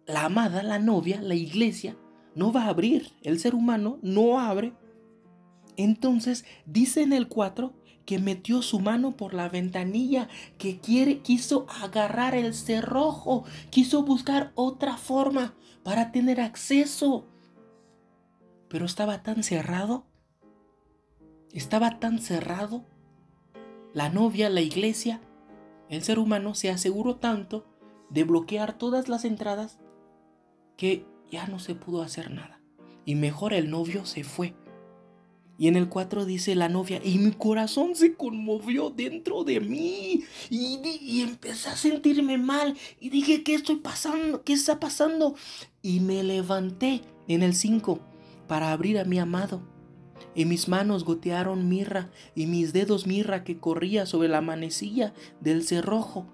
la 0.05 0.25
amada, 0.25 0.63
la 0.63 0.79
novia, 0.79 1.21
la 1.21 1.35
iglesia, 1.35 1.97
no 2.35 2.53
va 2.53 2.63
a 2.63 2.69
abrir, 2.69 3.11
el 3.23 3.39
ser 3.39 3.53
humano 3.53 3.99
no 4.01 4.39
abre, 4.39 4.73
entonces 5.75 6.45
dice 6.65 7.01
en 7.01 7.11
el 7.11 7.27
4 7.27 7.73
que 8.07 8.19
metió 8.19 8.61
su 8.61 8.79
mano 8.79 9.17
por 9.17 9.33
la 9.33 9.49
ventanilla, 9.49 10.29
que 10.57 10.79
quiere, 10.79 11.19
quiso 11.19 11.67
agarrar 11.83 12.35
el 12.35 12.53
cerrojo, 12.53 13.43
quiso 13.69 14.03
buscar 14.03 14.53
otra 14.55 14.95
forma 14.95 15.55
para 15.83 16.13
tener 16.13 16.39
acceso. 16.39 17.27
Pero 18.69 18.85
estaba 18.85 19.23
tan 19.23 19.43
cerrado, 19.43 20.05
estaba 21.51 21.99
tan 21.99 22.19
cerrado. 22.19 22.85
La 23.93 24.07
novia, 24.07 24.49
la 24.49 24.61
iglesia, 24.61 25.19
el 25.89 26.01
ser 26.01 26.17
humano 26.17 26.55
se 26.55 26.69
aseguró 26.69 27.17
tanto 27.17 27.65
de 28.09 28.23
bloquear 28.23 28.77
todas 28.77 29.09
las 29.09 29.25
entradas 29.25 29.79
que 30.77 31.05
ya 31.29 31.45
no 31.47 31.59
se 31.59 31.75
pudo 31.75 32.03
hacer 32.03 32.31
nada. 32.31 32.61
Y 33.03 33.15
mejor 33.15 33.53
el 33.53 33.69
novio 33.69 34.05
se 34.05 34.23
fue 34.23 34.55
y 35.57 35.67
en 35.67 35.75
el 35.75 35.89
4 35.89 36.25
dice 36.25 36.53
la 36.55 36.69
novia, 36.69 37.01
y 37.03 37.17
mi 37.17 37.31
corazón 37.31 37.95
se 37.95 38.13
conmovió 38.13 38.91
dentro 38.91 39.43
de 39.43 39.59
mí. 39.59 40.23
Y, 40.49 41.21
empecé 41.21 41.69
a 41.69 41.75
sentirme 41.75 42.37
mal. 42.37 42.77
Y 42.99 43.09
dije, 43.09 43.43
¿qué 43.43 43.55
estoy 43.55 43.77
pasando? 43.77 44.43
¿Qué 44.43 44.53
está 44.53 44.79
pasando? 44.79 45.35
Y 45.81 45.99
me 45.99 46.21
levanté 46.23 47.01
en 47.27 47.41
el 47.41 47.55
5 47.55 47.99
para 48.47 48.71
abrir 48.71 48.99
a 48.99 49.05
mi 49.05 49.17
amado. 49.17 49.61
Y 50.35 50.45
mis 50.45 50.67
manos 50.67 51.03
gotearon 51.03 51.67
mirra 51.67 52.11
y 52.35 52.45
mis 52.45 52.71
dedos 52.71 53.07
mirra 53.07 53.43
que 53.43 53.57
corría 53.57 54.05
sobre 54.05 54.27
la 54.27 54.41
manecilla 54.41 55.15
del 55.41 55.63
cerrojo. 55.63 56.27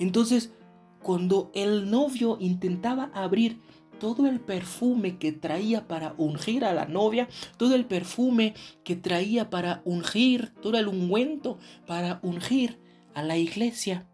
Entonces, 0.00 0.50
cuando 1.00 1.52
el 1.54 1.88
novio 1.90 2.36
intentaba 2.40 3.12
abrir 3.14 3.60
todo 3.98 4.26
el 4.26 4.40
perfume 4.40 5.18
que 5.18 5.32
traía 5.32 5.86
para 5.86 6.14
ungir 6.16 6.64
a 6.64 6.72
la 6.72 6.86
novia, 6.86 7.28
todo 7.56 7.74
el 7.74 7.84
perfume 7.84 8.54
que 8.84 8.96
traía 8.96 9.50
para 9.50 9.82
ungir, 9.84 10.54
todo 10.62 10.78
el 10.78 10.88
ungüento 10.88 11.58
para 11.86 12.20
ungir 12.22 12.78
a 13.14 13.22
la 13.22 13.36
iglesia, 13.36 14.08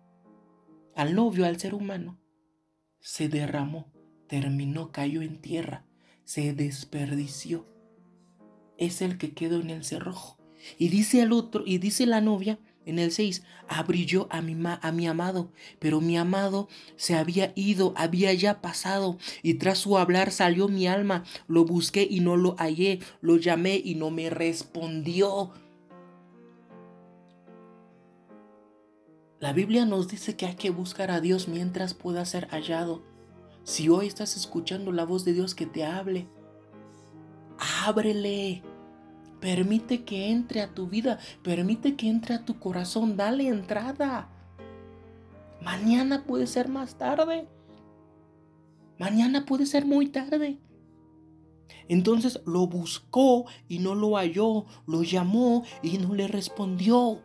al 0.95 1.15
novio, 1.15 1.47
al 1.47 1.59
ser 1.59 1.75
humano, 1.75 2.19
se 3.01 3.29
derramó, 3.29 3.93
terminó, 4.29 4.93
cayó 4.93 5.23
en 5.23 5.41
tierra, 5.41 5.85
se 6.25 6.55
desperdició. 6.55 7.67
Es 8.79 9.03
el 9.03 9.19
que 9.19 9.35
quedó 9.35 9.61
en 9.61 9.71
el 9.71 9.85
cerrojo. 9.85 10.39
Y 10.79 10.89
dice 10.89 11.21
al 11.21 11.33
otro, 11.33 11.63
y 11.67 11.79
dice 11.79 12.07
la 12.07 12.21
novia, 12.21 12.59
en 12.87 12.99
el 12.99 13.13
6, 13.13 13.43
abrí 13.69 14.07
yo 14.07 14.27
a 14.31 14.41
mi, 14.43 14.57
a 14.65 14.93
mi 14.93 15.07
amado, 15.07 15.51
pero 15.79 16.01
mi 16.01 16.17
amado 16.17 16.69
se 16.97 17.15
había 17.15 17.53
ido, 17.55 17.95
había 17.97 18.33
ya 18.35 18.61
pasado, 18.61 19.19
y 19.43 19.55
tras 19.55 19.79
su 19.79 19.99
hablar 19.99 20.31
salió 20.31 20.69
mi 20.69 20.87
alma, 20.87 21.25
lo 21.49 21.65
busqué 21.65 22.07
y 22.09 22.21
no 22.21 22.37
lo 22.37 22.57
hallé, 22.57 23.01
lo 23.21 23.37
llamé 23.37 23.81
y 23.83 23.95
no 23.95 24.11
me 24.11 24.31
respondió. 24.31 25.53
La 29.41 29.53
Biblia 29.53 29.85
nos 29.85 30.09
dice 30.09 30.37
que 30.37 30.47
hay 30.47 30.55
que 30.55 30.71
buscar 30.71 31.11
a 31.11 31.21
Dios 31.21 31.49
mientras 31.49 31.93
pueda 31.93 32.25
ser 32.25 32.49
hallado. 32.49 33.03
Si 33.63 33.89
hoy 33.89 34.07
estás 34.07 34.37
escuchando 34.37 34.91
la 34.91 35.05
voz 35.05 35.25
de 35.25 35.35
Dios 35.35 35.55
que 35.55 35.67
te 35.67 35.85
hable, 35.85 36.27
ábrele. 37.85 38.63
Permite 39.45 40.05
que 40.05 40.31
entre 40.31 40.63
a 40.63 40.69
tu 40.69 40.87
vida, 40.87 41.19
permite 41.43 41.97
que 41.97 42.09
entre 42.09 42.35
a 42.35 42.47
tu 42.47 42.59
corazón, 42.59 43.19
dale 43.19 43.47
entrada. 43.47 44.31
Mañana 45.61 46.25
puede 46.25 46.47
ser 46.47 46.71
más 46.71 46.97
tarde. 46.97 47.47
Mañana 48.99 49.45
puede 49.45 49.67
ser 49.67 49.85
muy 49.85 50.07
tarde. 50.07 50.57
Entonces 51.89 52.41
lo 52.47 52.67
buscó 52.67 53.45
y 53.69 53.81
no 53.81 53.95
lo 53.95 54.17
halló, 54.17 54.65
lo 54.87 55.03
llamó 55.03 55.63
y 55.83 55.99
no 55.99 56.15
le 56.15 56.27
respondió. 56.27 57.21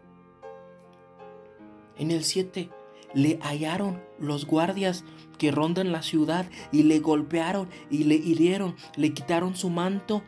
En 1.98 2.12
el 2.12 2.26
7 2.26 2.70
le 3.14 3.40
hallaron 3.44 4.04
los 4.20 4.46
guardias 4.46 5.06
que 5.38 5.52
rondan 5.52 5.94
la 5.94 6.02
ciudad 6.02 6.46
y 6.74 6.84
le 6.84 7.00
golpearon 7.00 7.70
y 7.90 8.04
le 8.04 8.16
hirieron, 8.16 8.76
le 8.98 9.14
quitaron 9.14 9.56
su 9.56 9.70
manto 9.70 10.22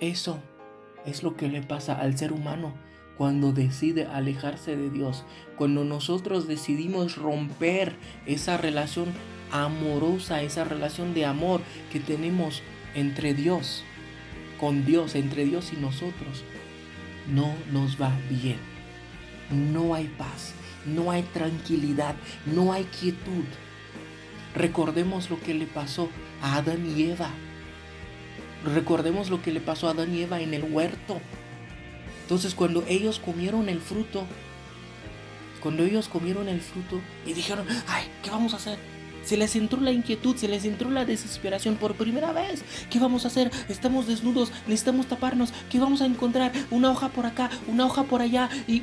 Eso 0.00 0.38
es 1.04 1.22
lo 1.22 1.36
que 1.36 1.48
le 1.48 1.62
pasa 1.62 1.94
al 1.94 2.16
ser 2.16 2.32
humano 2.32 2.74
cuando 3.18 3.52
decide 3.52 4.06
alejarse 4.06 4.76
de 4.76 4.88
Dios, 4.88 5.24
cuando 5.56 5.84
nosotros 5.84 6.48
decidimos 6.48 7.16
romper 7.16 7.94
esa 8.24 8.56
relación 8.56 9.08
amorosa, 9.52 10.40
esa 10.40 10.64
relación 10.64 11.12
de 11.12 11.26
amor 11.26 11.60
que 11.92 12.00
tenemos 12.00 12.62
entre 12.94 13.34
Dios, 13.34 13.84
con 14.58 14.86
Dios, 14.86 15.16
entre 15.16 15.44
Dios 15.44 15.70
y 15.74 15.76
nosotros, 15.76 16.44
no 17.28 17.54
nos 17.70 18.00
va 18.00 18.16
bien. 18.30 18.58
No 19.50 19.94
hay 19.94 20.06
paz, 20.16 20.54
no 20.86 21.10
hay 21.10 21.22
tranquilidad, 21.22 22.14
no 22.46 22.72
hay 22.72 22.84
quietud. 22.84 23.44
Recordemos 24.54 25.28
lo 25.28 25.38
que 25.40 25.52
le 25.52 25.66
pasó 25.66 26.08
a 26.40 26.56
Adán 26.56 26.86
y 26.96 27.02
Eva 27.02 27.30
Recordemos 28.64 29.30
lo 29.30 29.42
que 29.42 29.52
le 29.52 29.60
pasó 29.60 29.88
a 29.88 29.92
Adán 29.92 30.14
y 30.14 30.22
Eva 30.22 30.40
en 30.40 30.54
el 30.54 30.64
huerto. 30.64 31.20
Entonces 32.22 32.54
cuando 32.54 32.84
ellos 32.88 33.18
comieron 33.18 33.68
el 33.68 33.80
fruto, 33.80 34.24
cuando 35.60 35.84
ellos 35.84 36.08
comieron 36.08 36.48
el 36.48 36.60
fruto 36.60 37.00
y 37.26 37.32
dijeron, 37.32 37.66
ay, 37.88 38.04
¿qué 38.22 38.30
vamos 38.30 38.54
a 38.54 38.56
hacer? 38.56 38.78
Se 39.24 39.36
les 39.36 39.54
entró 39.56 39.80
la 39.80 39.92
inquietud, 39.92 40.36
se 40.36 40.48
les 40.48 40.64
entró 40.64 40.90
la 40.90 41.04
desesperación 41.04 41.76
por 41.76 41.94
primera 41.94 42.32
vez. 42.32 42.64
¿Qué 42.88 42.98
vamos 42.98 43.24
a 43.24 43.28
hacer? 43.28 43.50
Estamos 43.68 44.06
desnudos, 44.06 44.50
necesitamos 44.66 45.06
taparnos. 45.06 45.52
¿Qué 45.68 45.78
vamos 45.78 46.00
a 46.00 46.06
encontrar? 46.06 46.52
Una 46.70 46.90
hoja 46.90 47.08
por 47.08 47.26
acá, 47.26 47.50
una 47.66 47.86
hoja 47.86 48.04
por 48.04 48.22
allá. 48.22 48.48
Y 48.66 48.82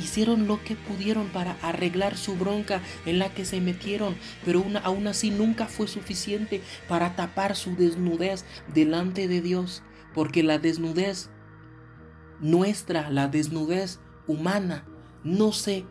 hicieron 0.00 0.46
lo 0.46 0.62
que 0.64 0.76
pudieron 0.76 1.28
para 1.28 1.52
arreglar 1.62 2.16
su 2.16 2.34
bronca 2.36 2.80
en 3.06 3.18
la 3.18 3.32
que 3.32 3.44
se 3.44 3.60
metieron, 3.60 4.16
pero 4.44 4.64
aún 4.82 5.06
así 5.06 5.30
nunca 5.30 5.66
fue 5.66 5.86
suficiente 5.86 6.62
para 6.88 7.14
tapar 7.16 7.56
su 7.56 7.76
desnudez 7.76 8.44
delante 8.72 9.28
de 9.28 9.40
Dios, 9.40 9.82
porque 10.14 10.42
la 10.42 10.58
desnudez 10.58 11.30
nuestra, 12.40 13.10
la 13.10 13.28
desnudez 13.28 14.00
humana, 14.26 14.84
no 15.22 15.52
se 15.52 15.84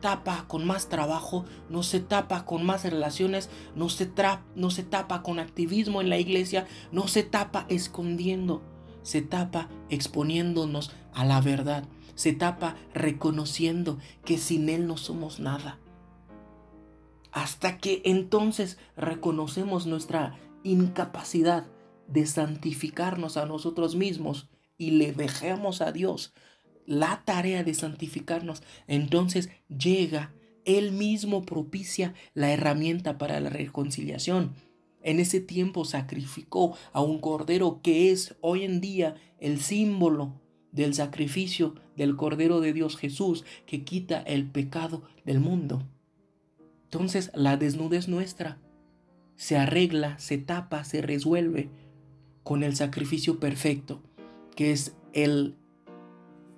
tapa 0.00 0.44
con 0.48 0.66
más 0.66 0.90
trabajo, 0.90 1.46
no 1.70 1.82
se 1.82 2.00
tapa 2.00 2.44
con 2.44 2.64
más 2.64 2.84
relaciones, 2.84 3.48
no 3.74 3.88
se, 3.88 4.10
no 4.54 4.70
se 4.70 4.82
tapa 4.82 5.22
con 5.22 5.38
activismo 5.38 6.02
en 6.02 6.10
la 6.10 6.18
iglesia, 6.18 6.66
no 6.92 7.08
se 7.08 7.22
tapa 7.22 7.64
escondiendo, 7.70 8.62
se 9.02 9.22
tapa 9.22 9.70
exponiéndonos 9.88 10.92
a 11.14 11.24
la 11.24 11.40
verdad 11.40 11.84
se 12.14 12.32
tapa 12.32 12.76
reconociendo 12.92 13.98
que 14.24 14.38
sin 14.38 14.68
Él 14.68 14.86
no 14.86 14.96
somos 14.96 15.40
nada. 15.40 15.78
Hasta 17.32 17.78
que 17.78 18.02
entonces 18.04 18.78
reconocemos 18.96 19.86
nuestra 19.86 20.38
incapacidad 20.62 21.66
de 22.06 22.26
santificarnos 22.26 23.36
a 23.36 23.46
nosotros 23.46 23.96
mismos 23.96 24.48
y 24.78 24.92
le 24.92 25.12
dejemos 25.12 25.80
a 25.80 25.92
Dios 25.92 26.32
la 26.86 27.22
tarea 27.24 27.64
de 27.64 27.74
santificarnos, 27.74 28.62
entonces 28.86 29.50
llega 29.68 30.34
Él 30.64 30.92
mismo 30.92 31.44
propicia 31.44 32.14
la 32.34 32.52
herramienta 32.52 33.18
para 33.18 33.40
la 33.40 33.50
reconciliación. 33.50 34.54
En 35.02 35.20
ese 35.20 35.40
tiempo 35.40 35.84
sacrificó 35.84 36.76
a 36.92 37.02
un 37.02 37.20
cordero 37.20 37.80
que 37.82 38.10
es 38.10 38.36
hoy 38.40 38.64
en 38.64 38.80
día 38.80 39.16
el 39.38 39.60
símbolo 39.60 40.40
del 40.74 40.92
sacrificio 40.92 41.74
del 41.96 42.16
Cordero 42.16 42.60
de 42.60 42.74
Dios 42.74 42.98
Jesús 42.98 43.44
que 43.64 43.84
quita 43.84 44.20
el 44.20 44.50
pecado 44.50 45.02
del 45.24 45.40
mundo. 45.40 45.82
Entonces 46.84 47.30
la 47.34 47.56
desnudez 47.56 48.08
nuestra 48.08 48.58
se 49.36 49.56
arregla, 49.56 50.18
se 50.18 50.38
tapa, 50.38 50.84
se 50.84 51.02
resuelve 51.02 51.70
con 52.42 52.62
el 52.62 52.76
sacrificio 52.76 53.40
perfecto, 53.40 54.02
que 54.54 54.70
es 54.70 54.94
el 55.12 55.56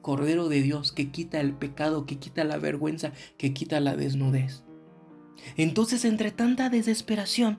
Cordero 0.02 0.48
de 0.48 0.62
Dios 0.62 0.92
que 0.92 1.10
quita 1.10 1.40
el 1.40 1.54
pecado, 1.54 2.06
que 2.06 2.18
quita 2.18 2.44
la 2.44 2.58
vergüenza, 2.58 3.12
que 3.38 3.52
quita 3.54 3.80
la 3.80 3.96
desnudez. 3.96 4.62
Entonces, 5.56 6.04
entre 6.04 6.30
tanta 6.30 6.70
desesperación, 6.70 7.58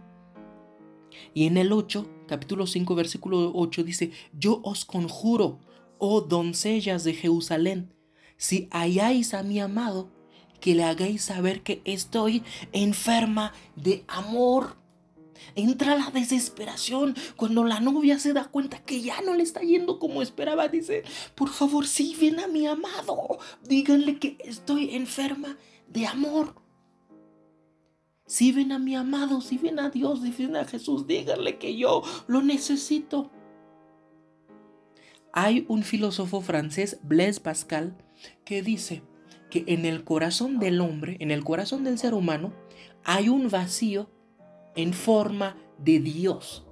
y 1.34 1.48
en 1.48 1.58
el 1.58 1.72
8, 1.72 2.08
capítulo 2.28 2.68
5, 2.68 2.96
versículo 2.96 3.52
8 3.54 3.84
dice, 3.84 4.12
yo 4.34 4.62
os 4.64 4.86
conjuro 4.86 5.60
oh 6.00 6.22
doncellas 6.22 7.04
de 7.04 7.14
Jerusalén, 7.14 7.94
si 8.38 8.68
halláis 8.72 9.34
a 9.34 9.44
mi 9.44 9.60
amado, 9.60 10.10
que 10.60 10.76
le 10.76 10.84
hagáis 10.84 11.24
saber 11.24 11.62
que 11.62 11.82
estoy 11.86 12.44
enferma 12.72 13.54
de 13.76 14.04
amor. 14.08 14.78
Entra 15.56 15.96
la 15.96 16.10
desesperación 16.10 17.16
cuando 17.36 17.64
la 17.64 17.80
novia 17.80 18.18
se 18.18 18.34
da 18.34 18.46
cuenta 18.46 18.84
que 18.84 19.02
ya 19.02 19.22
no 19.22 19.36
le 19.36 19.44
está 19.44 19.62
yendo 19.62 20.00
como 20.00 20.22
esperaba. 20.22 20.68
Dice, 20.68 21.04
por 21.36 21.50
favor, 21.50 21.86
si 21.88 22.16
ven 22.16 22.40
a 22.40 22.48
mi 22.48 22.66
amado, 22.66 23.38
díganle 23.64 24.18
que 24.18 24.38
estoy 24.44 24.96
enferma 24.96 25.58
de 25.88 26.08
amor. 26.08 26.56
Si 28.26 28.52
ven 28.52 28.72
a 28.72 28.80
mi 28.80 28.96
amado, 28.96 29.42
si 29.42 29.58
ven 29.58 29.80
a 29.80 29.90
Dios, 29.90 30.22
si 30.22 30.32
ven 30.32 30.56
a 30.58 30.66
Jesús, 30.66 31.08
díganle 31.08 31.58
que 31.58 31.78
yo 31.78 32.04
lo 32.28 32.42
necesito. 32.42 33.32
Hay 35.34 35.66
un 35.68 35.84
filósofo 35.84 36.42
francés, 36.42 37.00
Blaise 37.04 37.40
Pascal, 37.40 37.96
que 38.46 38.62
dice 38.62 39.04
que 39.50 39.64
en 39.68 39.86
el 39.86 40.04
corazón 40.04 40.60
del 40.60 40.82
hombre, 40.82 41.18
en 41.20 41.32
el 41.32 41.44
corazón 41.44 41.84
del 41.84 41.98
ser 41.98 42.14
humano, 42.14 42.54
hay 43.04 43.30
un 43.30 43.50
vacío 43.50 44.10
en 44.76 44.94
forma 44.94 45.58
de 45.78 46.00
Dios. 46.00 46.66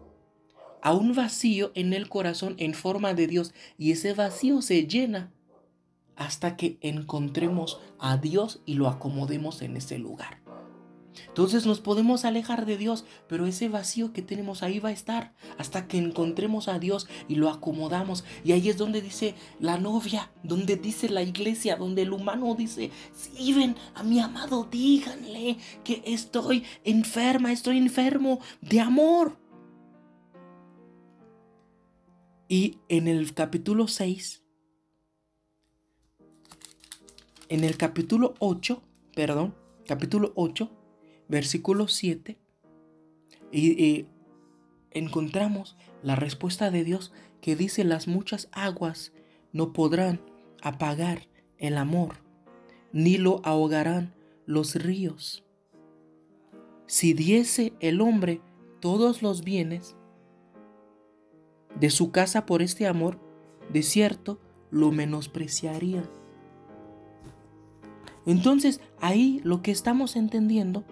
A 0.81 0.93
un 0.93 1.15
vacío 1.15 1.71
en 1.75 1.93
el 1.93 2.09
corazón 2.09 2.55
en 2.57 2.73
forma 2.73 3.13
de 3.13 3.27
Dios. 3.27 3.53
Y 3.77 3.91
ese 3.91 4.13
vacío 4.13 4.61
se 4.61 4.85
llena 4.85 5.31
hasta 6.15 6.55
que 6.55 6.77
encontremos 6.81 7.79
a 7.99 8.17
Dios 8.17 8.61
y 8.65 8.75
lo 8.75 8.87
acomodemos 8.87 9.61
en 9.61 9.77
ese 9.77 9.97
lugar. 9.97 10.44
Entonces 11.27 11.65
nos 11.65 11.81
podemos 11.81 12.25
alejar 12.25 12.65
de 12.65 12.77
Dios, 12.77 13.05
pero 13.27 13.45
ese 13.45 13.69
vacío 13.69 14.13
que 14.13 14.21
tenemos 14.21 14.63
ahí 14.63 14.79
va 14.79 14.89
a 14.89 14.93
estar 14.93 15.33
hasta 15.57 15.87
que 15.87 15.97
encontremos 15.97 16.67
a 16.67 16.79
Dios 16.79 17.07
y 17.27 17.35
lo 17.35 17.49
acomodamos. 17.49 18.23
Y 18.43 18.51
ahí 18.51 18.69
es 18.69 18.77
donde 18.77 19.01
dice 19.01 19.35
la 19.59 19.77
novia, 19.77 20.31
donde 20.43 20.75
dice 20.75 21.09
la 21.09 21.23
iglesia, 21.23 21.75
donde 21.75 22.03
el 22.03 22.13
humano 22.13 22.55
dice, 22.55 22.91
si 23.13 23.53
ven 23.53 23.75
a 23.93 24.03
mi 24.03 24.19
amado, 24.19 24.67
díganle 24.69 25.57
que 25.83 26.03
estoy 26.05 26.63
enferma, 26.83 27.51
estoy 27.51 27.77
enfermo 27.77 28.39
de 28.61 28.79
amor. 28.79 29.37
Y 32.47 32.77
en 32.89 33.07
el 33.07 33.33
capítulo 33.33 33.87
6, 33.87 34.43
en 37.49 37.63
el 37.63 37.77
capítulo 37.77 38.35
8, 38.39 38.81
perdón, 39.15 39.55
capítulo 39.87 40.31
8, 40.35 40.69
versículo 41.27 41.87
7, 41.87 42.37
y, 43.51 44.05
encontramos 44.91 45.75
la 46.03 46.15
respuesta 46.15 46.71
de 46.71 46.83
Dios 46.83 47.11
que 47.41 47.55
dice 47.55 47.83
las 47.83 48.07
muchas 48.07 48.47
aguas 48.53 49.11
no 49.51 49.73
podrán 49.73 50.21
apagar 50.61 51.27
el 51.57 51.77
amor, 51.77 52.15
ni 52.93 53.17
lo 53.17 53.41
ahogarán 53.43 54.13
los 54.45 54.75
ríos. 54.75 55.43
Si 56.87 57.13
diese 57.13 57.73
el 57.81 57.99
hombre 57.99 58.41
todos 58.79 59.21
los 59.21 59.43
bienes 59.43 59.95
de 61.79 61.89
su 61.89 62.11
casa 62.11 62.45
por 62.45 62.61
este 62.61 62.87
amor, 62.87 63.19
de 63.71 63.83
cierto 63.83 64.39
lo 64.71 64.91
menospreciaría. 64.91 66.09
Entonces 68.25 68.79
ahí 68.99 69.41
lo 69.43 69.61
que 69.61 69.71
estamos 69.71 70.15
entendiendo 70.15 70.83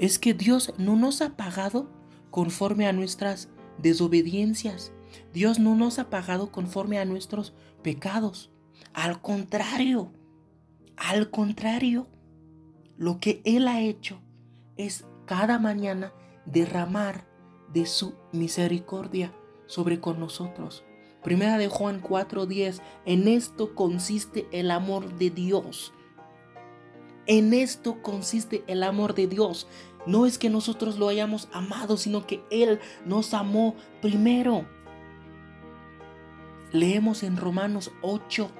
es 0.00 0.18
que 0.18 0.32
Dios 0.32 0.72
no 0.78 0.96
nos 0.96 1.20
ha 1.20 1.36
pagado 1.36 1.90
conforme 2.30 2.88
a 2.88 2.92
nuestras 2.92 3.50
desobediencias. 3.76 4.92
Dios 5.34 5.58
no 5.58 5.76
nos 5.76 5.98
ha 5.98 6.08
pagado 6.08 6.50
conforme 6.50 6.98
a 6.98 7.04
nuestros 7.04 7.52
pecados. 7.82 8.50
Al 8.94 9.20
contrario, 9.20 10.10
al 10.96 11.30
contrario, 11.30 12.08
lo 12.96 13.20
que 13.20 13.42
Él 13.44 13.68
ha 13.68 13.82
hecho 13.82 14.22
es 14.76 15.04
cada 15.26 15.58
mañana 15.58 16.14
derramar 16.46 17.28
de 17.70 17.84
su 17.84 18.14
misericordia 18.32 19.34
sobre 19.66 20.00
con 20.00 20.18
nosotros. 20.18 20.82
Primera 21.22 21.58
de 21.58 21.68
Juan 21.68 22.00
4:10, 22.00 22.80
en 23.04 23.28
esto 23.28 23.74
consiste 23.74 24.48
el 24.50 24.70
amor 24.70 25.18
de 25.18 25.28
Dios. 25.28 25.92
En 27.26 27.54
esto 27.54 28.02
consiste 28.02 28.64
el 28.66 28.82
amor 28.82 29.14
de 29.14 29.28
Dios, 29.28 29.68
no 30.06 30.26
es 30.26 30.38
que 30.38 30.50
nosotros 30.50 30.98
lo 30.98 31.08
hayamos 31.08 31.48
amado, 31.52 31.96
sino 31.96 32.26
que 32.26 32.42
Él 32.50 32.80
nos 33.04 33.34
amó 33.34 33.76
primero. 34.00 34.66
Leemos 36.72 37.22
en 37.22 37.36
Romanos 37.36 37.90
8, 38.02 38.50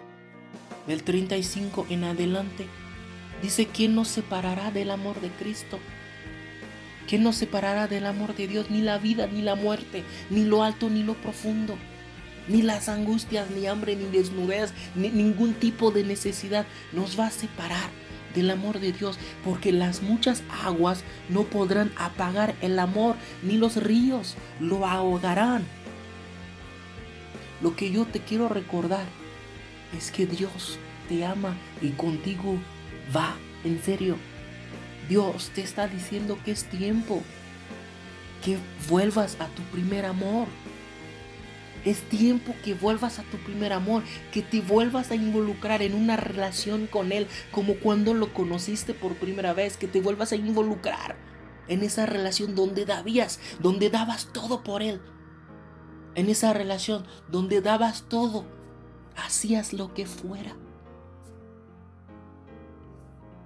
del 0.86 1.02
35 1.02 1.86
en 1.88 2.04
adelante. 2.04 2.66
Dice, 3.42 3.66
¿quién 3.66 3.94
nos 3.94 4.08
separará 4.08 4.70
del 4.70 4.90
amor 4.90 5.20
de 5.20 5.30
Cristo? 5.30 5.78
¿Quién 7.08 7.22
nos 7.22 7.36
separará 7.36 7.88
del 7.88 8.06
amor 8.06 8.34
de 8.36 8.46
Dios? 8.46 8.70
Ni 8.70 8.82
la 8.82 8.98
vida, 8.98 9.26
ni 9.26 9.42
la 9.42 9.54
muerte, 9.54 10.04
ni 10.28 10.44
lo 10.44 10.62
alto, 10.62 10.90
ni 10.90 11.02
lo 11.02 11.14
profundo, 11.14 11.76
ni 12.48 12.62
las 12.62 12.88
angustias, 12.88 13.50
ni 13.50 13.66
hambre, 13.66 13.96
ni 13.96 14.04
desnudez, 14.04 14.72
ni 14.94 15.08
ningún 15.08 15.54
tipo 15.54 15.90
de 15.90 16.04
necesidad 16.04 16.66
nos 16.92 17.18
va 17.18 17.28
a 17.28 17.30
separar 17.30 17.99
del 18.34 18.50
amor 18.50 18.80
de 18.80 18.92
Dios, 18.92 19.18
porque 19.44 19.72
las 19.72 20.02
muchas 20.02 20.42
aguas 20.64 21.04
no 21.28 21.44
podrán 21.44 21.92
apagar 21.96 22.54
el 22.60 22.78
amor, 22.78 23.16
ni 23.42 23.56
los 23.56 23.76
ríos 23.76 24.36
lo 24.60 24.86
ahogarán. 24.86 25.64
Lo 27.62 27.76
que 27.76 27.90
yo 27.90 28.06
te 28.06 28.20
quiero 28.20 28.48
recordar 28.48 29.04
es 29.96 30.10
que 30.10 30.26
Dios 30.26 30.78
te 31.08 31.24
ama 31.24 31.56
y 31.82 31.90
contigo 31.90 32.58
va, 33.14 33.34
en 33.64 33.82
serio. 33.82 34.16
Dios 35.08 35.50
te 35.54 35.62
está 35.62 35.88
diciendo 35.88 36.38
que 36.44 36.52
es 36.52 36.64
tiempo 36.64 37.22
que 38.44 38.58
vuelvas 38.88 39.36
a 39.40 39.46
tu 39.48 39.62
primer 39.64 40.06
amor. 40.06 40.46
Es 41.84 42.02
tiempo 42.08 42.54
que 42.62 42.74
vuelvas 42.74 43.18
a 43.18 43.22
tu 43.24 43.38
primer 43.38 43.72
amor, 43.72 44.02
que 44.32 44.42
te 44.42 44.60
vuelvas 44.60 45.10
a 45.10 45.14
involucrar 45.14 45.82
en 45.82 45.94
una 45.94 46.16
relación 46.16 46.86
con 46.86 47.12
Él, 47.12 47.26
como 47.52 47.74
cuando 47.76 48.12
lo 48.12 48.34
conociste 48.34 48.92
por 48.92 49.14
primera 49.16 49.54
vez, 49.54 49.76
que 49.76 49.88
te 49.88 50.00
vuelvas 50.00 50.32
a 50.32 50.36
involucrar 50.36 51.16
en 51.68 51.82
esa 51.82 52.04
relación 52.04 52.54
donde 52.54 52.84
dabías, 52.84 53.40
donde 53.60 53.90
dabas 53.90 54.32
todo 54.32 54.62
por 54.62 54.82
Él. 54.82 55.00
En 56.14 56.28
esa 56.28 56.52
relación 56.52 57.06
donde 57.30 57.60
dabas 57.62 58.08
todo, 58.08 58.44
hacías 59.16 59.72
lo 59.72 59.94
que 59.94 60.04
fuera. 60.04 60.56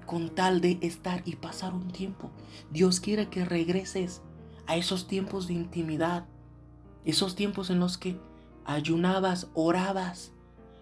Con 0.06 0.34
tal 0.34 0.60
de 0.60 0.78
estar 0.82 1.22
y 1.24 1.36
pasar 1.36 1.74
un 1.74 1.90
tiempo. 1.90 2.30
Dios 2.70 3.00
quiere 3.00 3.28
que 3.28 3.44
regreses 3.44 4.22
a 4.66 4.76
esos 4.76 5.06
tiempos 5.06 5.46
de 5.46 5.54
intimidad, 5.54 6.26
esos 7.04 7.34
tiempos 7.34 7.70
en 7.70 7.80
los 7.80 7.98
que 7.98 8.18
ayunabas, 8.64 9.48
orabas, 9.54 10.32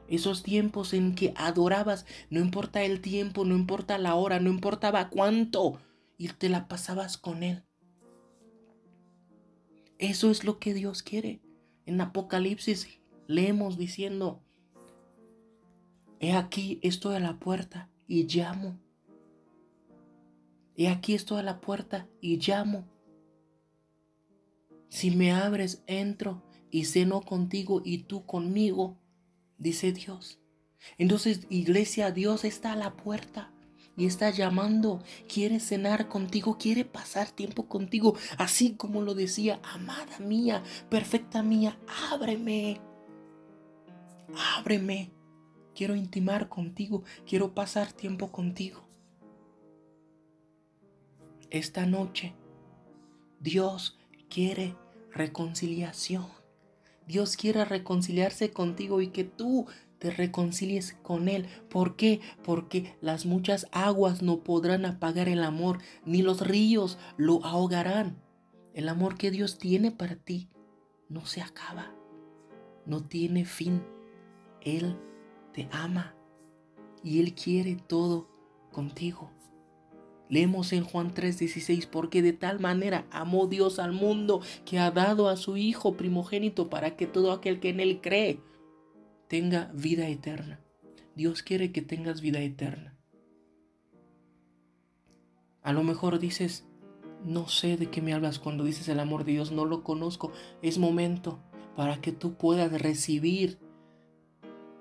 esos 0.08 0.42
tiempos 0.42 0.92
en 0.92 1.14
que 1.14 1.32
adorabas, 1.36 2.06
no 2.30 2.40
importa 2.40 2.82
el 2.82 3.00
tiempo, 3.00 3.44
no 3.44 3.54
importa 3.54 3.98
la 3.98 4.14
hora, 4.14 4.40
no 4.40 4.50
importaba 4.50 5.08
cuánto, 5.08 5.78
y 6.18 6.28
te 6.28 6.48
la 6.48 6.68
pasabas 6.68 7.16
con 7.16 7.42
Él. 7.42 7.64
Eso 9.98 10.30
es 10.30 10.44
lo 10.44 10.58
que 10.58 10.74
Dios 10.74 11.02
quiere. 11.02 11.40
En 11.86 12.00
Apocalipsis 12.00 13.00
leemos 13.26 13.78
diciendo, 13.78 14.42
He 16.20 16.32
aquí 16.34 16.78
estoy 16.82 17.16
a 17.16 17.20
la 17.20 17.38
puerta 17.38 17.88
y 18.06 18.24
llamo. 18.26 18.78
He 20.76 20.88
aquí 20.88 21.14
estoy 21.14 21.40
a 21.40 21.42
la 21.42 21.60
puerta 21.60 22.06
y 22.20 22.36
llamo. 22.36 22.84
Si 24.92 25.10
me 25.10 25.32
abres, 25.32 25.82
entro 25.86 26.42
y 26.70 26.84
ceno 26.84 27.22
contigo 27.22 27.80
y 27.82 28.02
tú 28.02 28.26
conmigo, 28.26 28.98
dice 29.56 29.90
Dios. 29.90 30.38
Entonces, 30.98 31.46
iglesia, 31.48 32.10
Dios 32.10 32.44
está 32.44 32.74
a 32.74 32.76
la 32.76 32.94
puerta 32.94 33.54
y 33.96 34.04
está 34.04 34.28
llamando, 34.28 35.02
quiere 35.32 35.60
cenar 35.60 36.08
contigo, 36.08 36.58
quiere 36.58 36.84
pasar 36.84 37.30
tiempo 37.30 37.70
contigo, 37.70 38.18
así 38.36 38.74
como 38.76 39.00
lo 39.00 39.14
decía, 39.14 39.60
amada 39.62 40.18
mía, 40.18 40.62
perfecta 40.90 41.42
mía, 41.42 41.78
ábreme, 42.12 42.78
ábreme. 44.58 45.10
Quiero 45.74 45.96
intimar 45.96 46.50
contigo, 46.50 47.02
quiero 47.26 47.54
pasar 47.54 47.94
tiempo 47.94 48.30
contigo. 48.30 48.86
Esta 51.48 51.86
noche, 51.86 52.34
Dios 53.40 53.98
quiere 54.28 54.81
reconciliación. 55.12 56.26
Dios 57.06 57.36
quiere 57.36 57.64
reconciliarse 57.64 58.50
contigo 58.52 59.00
y 59.00 59.08
que 59.08 59.24
tú 59.24 59.66
te 59.98 60.10
reconcilies 60.10 60.94
con 61.02 61.28
Él. 61.28 61.46
¿Por 61.68 61.96
qué? 61.96 62.20
Porque 62.42 62.96
las 63.00 63.26
muchas 63.26 63.66
aguas 63.72 64.22
no 64.22 64.42
podrán 64.42 64.84
apagar 64.84 65.28
el 65.28 65.42
amor, 65.42 65.78
ni 66.04 66.22
los 66.22 66.40
ríos 66.40 66.98
lo 67.16 67.44
ahogarán. 67.44 68.20
El 68.74 68.88
amor 68.88 69.16
que 69.16 69.30
Dios 69.30 69.58
tiene 69.58 69.90
para 69.90 70.16
ti 70.16 70.48
no 71.08 71.26
se 71.26 71.42
acaba, 71.42 71.94
no 72.86 73.02
tiene 73.02 73.44
fin. 73.44 73.84
Él 74.60 74.96
te 75.52 75.68
ama 75.72 76.14
y 77.02 77.20
Él 77.20 77.34
quiere 77.34 77.76
todo 77.76 78.28
contigo. 78.70 79.31
Leemos 80.32 80.72
en 80.72 80.82
Juan 80.82 81.12
3:16, 81.12 81.86
porque 81.86 82.22
de 82.22 82.32
tal 82.32 82.58
manera 82.58 83.06
amó 83.10 83.48
Dios 83.48 83.78
al 83.78 83.92
mundo 83.92 84.40
que 84.64 84.78
ha 84.78 84.90
dado 84.90 85.28
a 85.28 85.36
su 85.36 85.58
Hijo 85.58 85.98
primogénito 85.98 86.70
para 86.70 86.96
que 86.96 87.06
todo 87.06 87.32
aquel 87.32 87.60
que 87.60 87.68
en 87.68 87.80
Él 87.80 88.00
cree 88.00 88.40
tenga 89.28 89.70
vida 89.74 90.08
eterna. 90.08 90.58
Dios 91.14 91.42
quiere 91.42 91.70
que 91.70 91.82
tengas 91.82 92.22
vida 92.22 92.40
eterna. 92.40 92.96
A 95.60 95.74
lo 95.74 95.82
mejor 95.82 96.18
dices, 96.18 96.64
no 97.26 97.46
sé 97.46 97.76
de 97.76 97.90
qué 97.90 98.00
me 98.00 98.14
hablas 98.14 98.38
cuando 98.38 98.64
dices 98.64 98.88
el 98.88 99.00
amor 99.00 99.24
de 99.24 99.32
Dios, 99.32 99.52
no 99.52 99.66
lo 99.66 99.84
conozco. 99.84 100.32
Es 100.62 100.78
momento 100.78 101.40
para 101.76 102.00
que 102.00 102.10
tú 102.10 102.38
puedas 102.38 102.72
recibir 102.80 103.58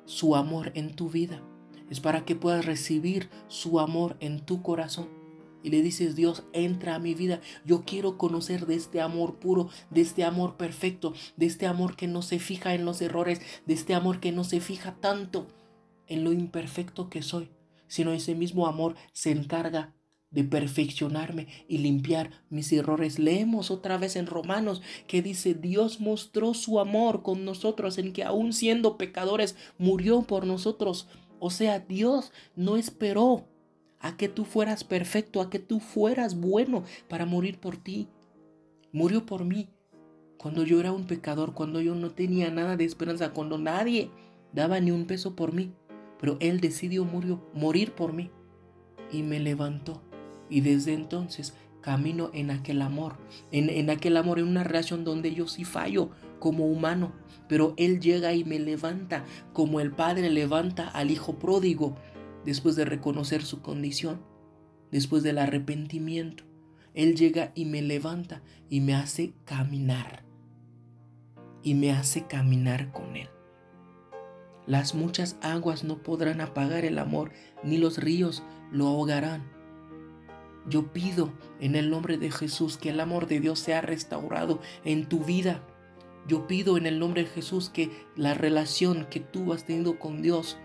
su 0.05 0.37
amor 0.37 0.71
en 0.75 0.95
tu 0.95 1.09
vida. 1.09 1.43
Es 1.89 1.99
para 1.99 2.23
que 2.23 2.37
puedas 2.37 2.65
recibir 2.65 3.29
su 3.49 3.81
amor 3.81 4.15
en 4.21 4.39
tu 4.45 4.61
corazón 4.61 5.20
y 5.63 5.69
le 5.69 5.81
dices, 5.81 6.15
Dios, 6.15 6.43
entra 6.53 6.95
a 6.95 6.99
mi 6.99 7.13
vida. 7.13 7.41
Yo 7.65 7.83
quiero 7.85 8.17
conocer 8.17 8.65
de 8.65 8.75
este 8.75 9.01
amor 9.01 9.39
puro, 9.39 9.69
de 9.89 10.01
este 10.01 10.23
amor 10.23 10.57
perfecto, 10.57 11.13
de 11.37 11.45
este 11.45 11.67
amor 11.67 11.95
que 11.95 12.07
no 12.07 12.21
se 12.21 12.39
fija 12.39 12.73
en 12.73 12.85
los 12.85 13.01
errores, 13.01 13.41
de 13.65 13.73
este 13.73 13.93
amor 13.93 14.19
que 14.19 14.31
no 14.31 14.43
se 14.43 14.59
fija 14.59 14.95
tanto 14.99 15.47
en 16.07 16.23
lo 16.23 16.31
imperfecto 16.31 17.09
que 17.09 17.21
soy, 17.21 17.49
sino 17.87 18.11
ese 18.11 18.35
mismo 18.35 18.67
amor 18.67 18.95
se 19.13 19.31
encarga 19.31 19.93
de 20.31 20.45
perfeccionarme 20.45 21.47
y 21.67 21.77
limpiar 21.79 22.31
mis 22.49 22.71
errores. 22.71 23.19
Leemos 23.19 23.69
otra 23.69 23.97
vez 23.97 24.15
en 24.15 24.25
Romanos 24.25 24.81
que 25.07 25.21
dice, 25.21 25.53
Dios 25.53 25.99
mostró 25.99 26.53
su 26.53 26.79
amor 26.79 27.21
con 27.21 27.45
nosotros 27.45 27.97
en 27.97 28.13
que 28.13 28.23
aún 28.23 28.53
siendo 28.53 28.97
pecadores 28.97 29.55
murió 29.77 30.21
por 30.21 30.45
nosotros. 30.47 31.07
O 31.39 31.49
sea, 31.49 31.79
Dios 31.79 32.31
no 32.55 32.77
esperó 32.77 33.50
a 34.01 34.17
que 34.17 34.27
tú 34.27 34.45
fueras 34.45 34.83
perfecto, 34.83 35.41
a 35.41 35.49
que 35.49 35.59
tú 35.59 35.79
fueras 35.79 36.39
bueno 36.39 36.83
para 37.07 37.25
morir 37.25 37.59
por 37.59 37.77
ti. 37.77 38.09
Murió 38.91 39.25
por 39.25 39.45
mí 39.45 39.69
cuando 40.37 40.63
yo 40.63 40.79
era 40.79 40.91
un 40.91 41.05
pecador, 41.05 41.53
cuando 41.53 41.81
yo 41.81 41.93
no 41.93 42.09
tenía 42.09 42.49
nada 42.49 42.75
de 42.75 42.83
esperanza, 42.83 43.31
cuando 43.31 43.59
nadie 43.59 44.09
daba 44.53 44.79
ni 44.79 44.89
un 44.89 45.05
peso 45.05 45.35
por 45.35 45.53
mí. 45.53 45.71
Pero 46.19 46.37
Él 46.39 46.59
decidió 46.59 47.05
murió, 47.05 47.47
morir 47.53 47.93
por 47.93 48.13
mí 48.13 48.31
y 49.11 49.21
me 49.23 49.39
levantó. 49.39 50.01
Y 50.49 50.61
desde 50.61 50.93
entonces 50.93 51.53
camino 51.81 52.29
en 52.33 52.51
aquel 52.51 52.81
amor, 52.81 53.17
en, 53.51 53.69
en 53.69 53.89
aquel 53.89 54.17
amor, 54.17 54.39
en 54.39 54.47
una 54.47 54.63
relación 54.63 55.03
donde 55.03 55.33
yo 55.33 55.47
sí 55.47 55.63
fallo 55.63 56.09
como 56.39 56.67
humano, 56.67 57.11
pero 57.47 57.73
Él 57.77 57.99
llega 57.99 58.33
y 58.33 58.43
me 58.43 58.59
levanta 58.59 59.25
como 59.53 59.79
el 59.79 59.91
Padre 59.91 60.29
levanta 60.29 60.87
al 60.87 61.11
Hijo 61.11 61.39
pródigo 61.39 61.95
después 62.45 62.75
de 62.75 62.85
reconocer 62.85 63.43
su 63.43 63.61
condición, 63.61 64.21
después 64.91 65.23
del 65.23 65.37
arrepentimiento. 65.37 66.43
Él 66.93 67.15
llega 67.15 67.51
y 67.55 67.65
me 67.65 67.81
levanta 67.81 68.41
y 68.69 68.81
me 68.81 68.95
hace 68.95 69.33
caminar. 69.45 70.23
Y 71.63 71.75
me 71.75 71.91
hace 71.91 72.25
caminar 72.25 72.91
con 72.91 73.15
Él. 73.15 73.29
Las 74.67 74.93
muchas 74.93 75.37
aguas 75.41 75.83
no 75.83 76.03
podrán 76.03 76.41
apagar 76.41 76.85
el 76.85 76.99
amor, 76.99 77.31
ni 77.63 77.77
los 77.77 77.97
ríos 77.97 78.43
lo 78.71 78.87
ahogarán. 78.87 79.43
Yo 80.67 80.91
pido 80.93 81.33
en 81.59 81.75
el 81.75 81.89
nombre 81.89 82.17
de 82.17 82.31
Jesús 82.31 82.77
que 82.77 82.89
el 82.89 82.99
amor 82.99 83.27
de 83.27 83.39
Dios 83.39 83.59
sea 83.59 83.81
restaurado 83.81 84.59
en 84.83 85.07
tu 85.07 85.23
vida. 85.23 85.63
Yo 86.27 86.45
pido 86.45 86.77
en 86.77 86.85
el 86.85 86.99
nombre 86.99 87.23
de 87.23 87.29
Jesús 87.29 87.69
que 87.69 87.89
la 88.15 88.35
relación 88.35 89.07
que 89.09 89.19
tú 89.19 89.53
has 89.53 89.65
tenido 89.65 89.97
con 89.97 90.21
Dios 90.21 90.57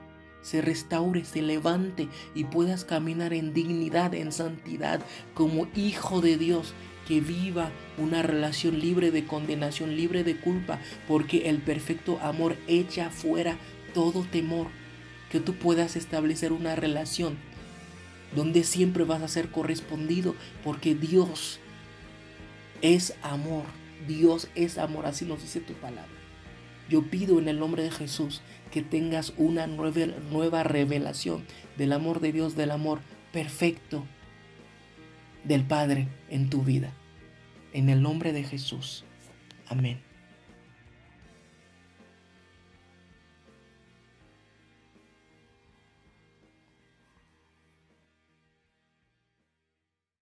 se 0.47 0.63
restaure, 0.63 1.25
se 1.25 1.43
levante 1.43 2.09
y 2.33 2.45
puedas 2.45 2.85
caminar 2.85 3.33
en 3.33 3.53
dignidad, 3.53 4.15
en 4.15 4.31
santidad, 4.31 5.01
como 5.35 5.67
hijo 5.75 6.21
de 6.21 6.37
Dios, 6.37 6.73
que 7.09 7.21
viva 7.21 7.73
una 7.99 8.23
relación 8.23 8.79
libre 8.79 9.11
de 9.11 9.25
condenación, 9.25 9.97
libre 9.97 10.23
de 10.23 10.37
culpa, 10.37 10.79
porque 11.09 11.49
el 11.49 11.59
perfecto 11.59 12.21
amor 12.23 12.55
echa 12.69 13.11
fuera 13.11 13.57
todo 13.93 14.23
temor, 14.23 14.69
que 15.33 15.41
tú 15.41 15.55
puedas 15.55 15.97
establecer 15.97 16.53
una 16.53 16.77
relación 16.77 17.37
donde 18.37 18.63
siempre 18.63 19.03
vas 19.03 19.23
a 19.23 19.29
ser 19.29 19.51
correspondido, 19.51 20.37
porque 20.63 20.95
Dios 20.95 21.59
es 22.83 23.15
amor, 23.23 23.65
Dios 24.07 24.47
es 24.55 24.79
amor, 24.79 25.07
así 25.07 25.25
nos 25.25 25.43
dice 25.43 25.59
tu 25.59 25.73
palabra. 25.73 26.16
Yo 26.89 27.03
pido 27.03 27.39
en 27.39 27.49
el 27.49 27.59
nombre 27.59 27.83
de 27.83 27.91
Jesús 27.91 28.43
que 28.71 28.83
tengas 28.83 29.33
una 29.37 29.67
nueva, 29.67 30.63
revelación 30.63 31.45
del 31.77 31.93
amor 31.93 32.21
de 32.21 32.33
Dios, 32.33 32.57
del 32.57 32.71
amor 32.71 33.01
perfecto 33.33 34.05
del 35.45 35.65
Padre 35.65 36.09
en 36.29 36.49
tu 36.51 36.63
vida. 36.63 36.93
En 37.73 37.89
el 37.89 38.03
nombre 38.03 38.33
de 38.33 38.45
Jesús. 38.45 39.05
Amén. 39.67 40.06